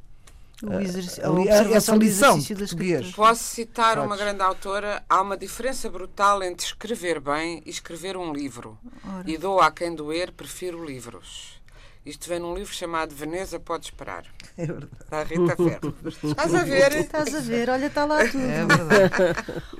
[0.70, 3.10] a ali- observação essa do lição de português.
[3.12, 4.22] Posso citar uma Podes.
[4.24, 5.02] grande autora.
[5.08, 8.78] Há uma diferença brutal entre escrever bem e escrever um livro.
[9.26, 11.60] E dou a quem doer, prefiro livros.
[12.04, 14.24] Isto vem num livro chamado Veneza Pode Esperar,
[14.58, 14.90] É verdade.
[15.08, 15.94] da Rita Ferro.
[16.24, 16.92] Estás a ver?
[16.96, 18.42] Estás a ver, olha, está lá tudo.
[18.44, 19.14] É verdade.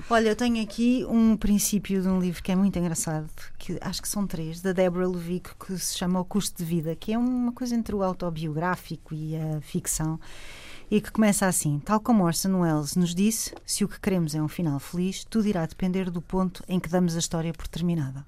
[0.08, 3.28] Olha, eu tenho aqui um princípio de um livro que é muito engraçado,
[3.58, 6.94] que acho que são três, da Deborah Levick, que se chama O Custo de Vida,
[6.94, 10.20] que é uma coisa entre o autobiográfico e a ficção,
[10.92, 14.42] e que começa assim: Tal como Orson Welles nos disse, se o que queremos é
[14.42, 18.26] um final feliz, tudo irá depender do ponto em que damos a história por terminada.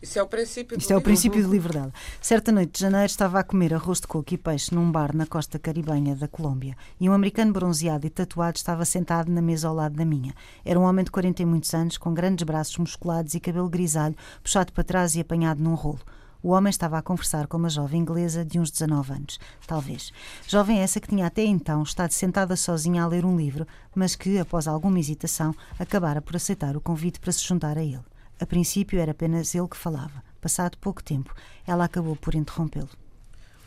[0.00, 1.04] Isso é o princípio Isto do é o livro.
[1.10, 1.92] princípio do livro dela.
[2.20, 5.26] Certa noite de janeiro estava a comer arroz de coco e peixe num bar na
[5.26, 9.74] costa caribenha da Colômbia e um americano bronzeado e tatuado estava sentado na mesa ao
[9.74, 10.34] lado da minha.
[10.64, 14.14] Era um homem de 40 e muitos anos, com grandes braços musculados e cabelo grisalho,
[14.40, 15.98] puxado para trás e apanhado num rolo.
[16.46, 20.12] O homem estava a conversar com uma jovem inglesa de uns 19 anos, talvez.
[20.46, 24.38] Jovem essa que tinha até então estado sentada sozinha a ler um livro, mas que,
[24.38, 28.04] após alguma hesitação, acabara por aceitar o convite para se juntar a ele.
[28.38, 30.22] A princípio era apenas ele que falava.
[30.40, 31.34] Passado pouco tempo,
[31.66, 32.90] ela acabou por interrompê-lo.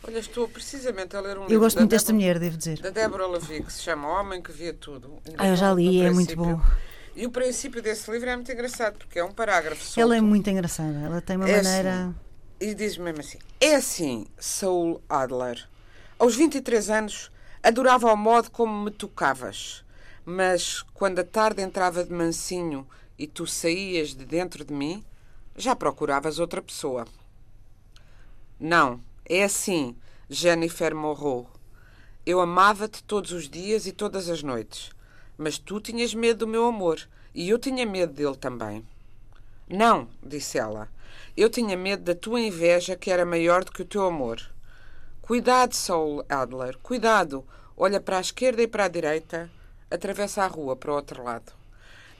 [0.02, 1.52] Olha, estou precisamente a ler um livro.
[1.52, 2.80] Eu gosto muito desta mulher, devo dizer.
[2.80, 5.18] Da Deborah Levi, que se chama Homem que Via Tudo.
[5.36, 6.58] Ah, eu já li, é muito bom.
[7.14, 10.00] E o princípio desse livro é muito engraçado, porque é um parágrafo solto.
[10.00, 10.96] Ela é muito engraçada.
[10.96, 12.14] Ela tem uma É maneira.
[12.60, 15.66] E diz mesmo assim: É assim, Saul Adler.
[16.18, 17.32] Aos 23 anos,
[17.62, 19.82] adorava o modo como me tocavas.
[20.26, 22.86] Mas quando a tarde entrava de mansinho
[23.18, 25.02] e tu saías de dentro de mim,
[25.56, 27.06] já procuravas outra pessoa.
[28.58, 29.96] Não, é assim,
[30.28, 31.48] Jennifer Morrow.
[32.26, 34.90] Eu amava-te todos os dias e todas as noites.
[35.38, 38.84] Mas tu tinhas medo do meu amor e eu tinha medo dele também.
[39.66, 40.90] Não, disse ela.
[41.40, 44.42] Eu tinha medo da tua inveja que era maior do que o teu amor.
[45.22, 47.46] Cuidado, Saul Adler, cuidado.
[47.74, 49.50] Olha para a esquerda e para a direita,
[49.90, 51.50] atravessa a rua para o outro lado.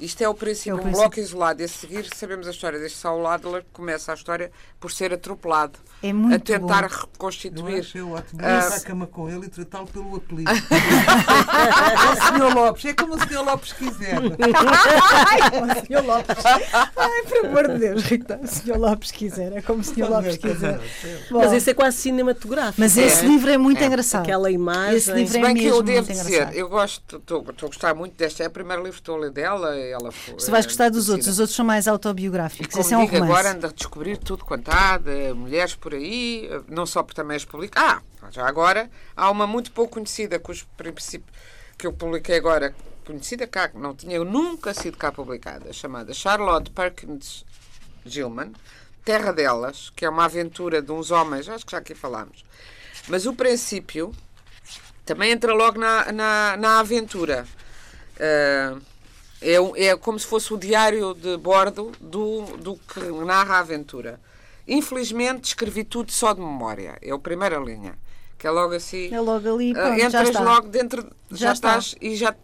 [0.01, 1.01] Isto é o princípio, É o um princípio.
[1.03, 1.61] bloco isolado.
[1.63, 5.13] E a seguir sabemos a história deste Saul Adler, que começa a história por ser
[5.13, 5.79] atropelado.
[6.03, 6.95] É muito a tentar bom.
[6.95, 7.81] Eu reconstituir.
[7.81, 8.41] acho eu ótimo.
[8.43, 10.51] Ah, Ir para a cama com ele e tratá-lo pelo apelido.
[10.51, 12.55] é o Sr.
[12.55, 13.43] Lopes, é como o Sr.
[13.45, 14.17] Lopes quiser.
[14.17, 16.07] Ai, o Sr.
[16.07, 16.45] Lopes.
[16.97, 18.41] Ai, por amor de Deus, Rita.
[18.43, 18.77] O Sr.
[18.79, 19.53] Lopes quiser.
[19.53, 20.09] É como o Sr.
[20.09, 20.81] Lopes quiser.
[21.31, 22.81] Bom, Mas esse é quase cinematográfico.
[22.81, 23.29] mas não esse é?
[23.29, 23.87] livro é muito É.
[23.87, 24.23] engraçado.
[24.23, 24.97] Aquela imagem.
[24.97, 26.55] Esse livro Se é bem que eu mesmo devo dizer, engraçado.
[26.55, 29.19] eu gosto, estou estou a gostar muito desta, é o primeiro livro que estou a
[29.19, 29.75] ler dela.
[29.91, 32.69] E Ela foi, Se vais gostar dos outros, os outros são mais E autobiográficos.
[32.73, 33.33] como Esse é um digo, romance.
[33.33, 37.37] agora anda a descobrir tudo quanto há, de mulheres por aí, não só porque também
[37.37, 37.81] as publica.
[37.81, 41.27] Ah, já agora, há uma muito pouco conhecida, cujo princípio
[41.77, 42.75] que eu publiquei agora,
[43.07, 47.45] conhecida cá, não tinha nunca sido cá publicada, chamada Charlotte Perkins
[48.05, 48.53] Gilman,
[49.05, 52.45] Terra delas, que é uma aventura de uns homens, acho que já aqui falámos.
[53.09, 54.15] Mas o princípio
[55.07, 57.47] também entra logo na, na, na aventura.
[58.21, 58.77] Ah,
[59.41, 64.21] é, é como se fosse o diário de bordo do, do que narra a aventura.
[64.67, 66.99] Infelizmente, escrevi tudo só de memória.
[67.01, 67.99] É a primeira linha.
[68.39, 69.13] Que é logo assim.
[69.13, 70.41] É logo ali, ah, pronto, já entras está.
[70.41, 71.03] logo dentro.
[71.31, 71.79] Já, Já está.
[71.79, 72.35] estás e já.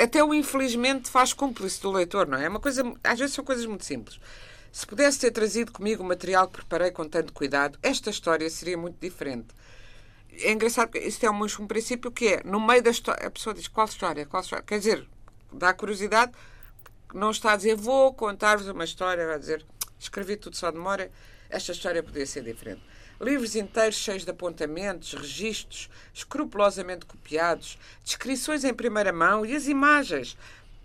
[0.00, 2.44] Até o infelizmente faz cúmplice do leitor, não é?
[2.44, 2.82] É uma coisa.
[3.02, 4.20] Às vezes são coisas muito simples.
[4.70, 8.78] Se pudesse ter trazido comigo o material que preparei com tanto cuidado, esta história seria
[8.78, 9.48] muito diferente.
[10.42, 13.52] É engraçado, isto é um, um princípio que é, no meio da história, a pessoa
[13.52, 14.64] diz qual história, qual história?
[14.64, 15.08] Quer dizer,
[15.52, 16.32] dá curiosidade,
[17.12, 19.64] não está a dizer vou contar-vos uma história, vai dizer
[19.98, 21.10] escrevi tudo só de memória,
[21.48, 22.82] esta história podia ser diferente.
[23.20, 30.38] Livros inteiros cheios de apontamentos, registros, escrupulosamente copiados, descrições em primeira mão e as imagens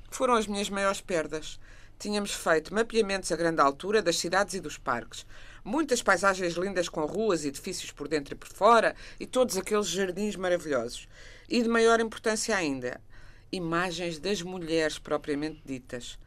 [0.10, 1.60] foram as minhas maiores perdas.
[1.98, 5.26] Tínhamos feito mapeamentos a grande altura das cidades e dos parques.
[5.64, 9.88] Muitas paisagens lindas com ruas e edifícios por dentro e por fora e todos aqueles
[9.88, 11.08] jardins maravilhosos.
[11.48, 13.00] E de maior importância ainda,
[13.56, 16.20] imagens das mulheres propriamente ditas.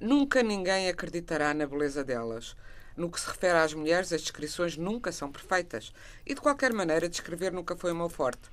[0.00, 2.56] Nunca ninguém acreditará na beleza delas.
[2.96, 5.92] No que se refere às mulheres, as descrições nunca são perfeitas.
[6.24, 8.50] E de qualquer maneira, descrever nunca foi o meu forte.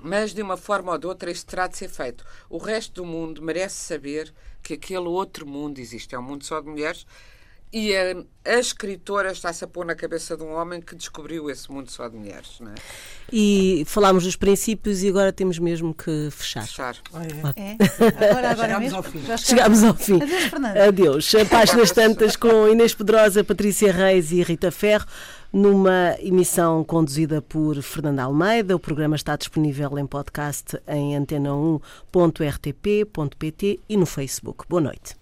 [0.00, 2.24] Mas, de uma forma ou de outra, isto terá de ser feito.
[2.48, 6.14] O resto do mundo merece saber que aquele outro mundo existe.
[6.14, 7.04] É um mundo só de mulheres
[7.72, 8.16] e a,
[8.46, 12.08] a escritora está-se a pôr na cabeça de um homem que descobriu esse mundo só
[12.08, 12.56] de mulheres.
[12.60, 12.74] Não é?
[13.30, 16.66] E falámos dos princípios e agora temos mesmo que fechar.
[16.66, 16.96] Fechar.
[17.56, 17.76] É?
[18.30, 18.96] Agora, agora Chegámos mesmo?
[18.96, 19.20] ao fim.
[19.36, 20.22] Chegámos ao fim.
[20.22, 20.88] Adeus, Fernanda.
[20.88, 21.32] Adeus.
[21.50, 25.04] Páginas tantas com Inês Pedrosa, Patrícia Reis e Rita Ferro,
[25.52, 28.74] numa emissão conduzida por Fernanda Almeida.
[28.74, 34.64] O programa está disponível em podcast em antena1.rtp.pt e no Facebook.
[34.68, 35.16] Boa noite.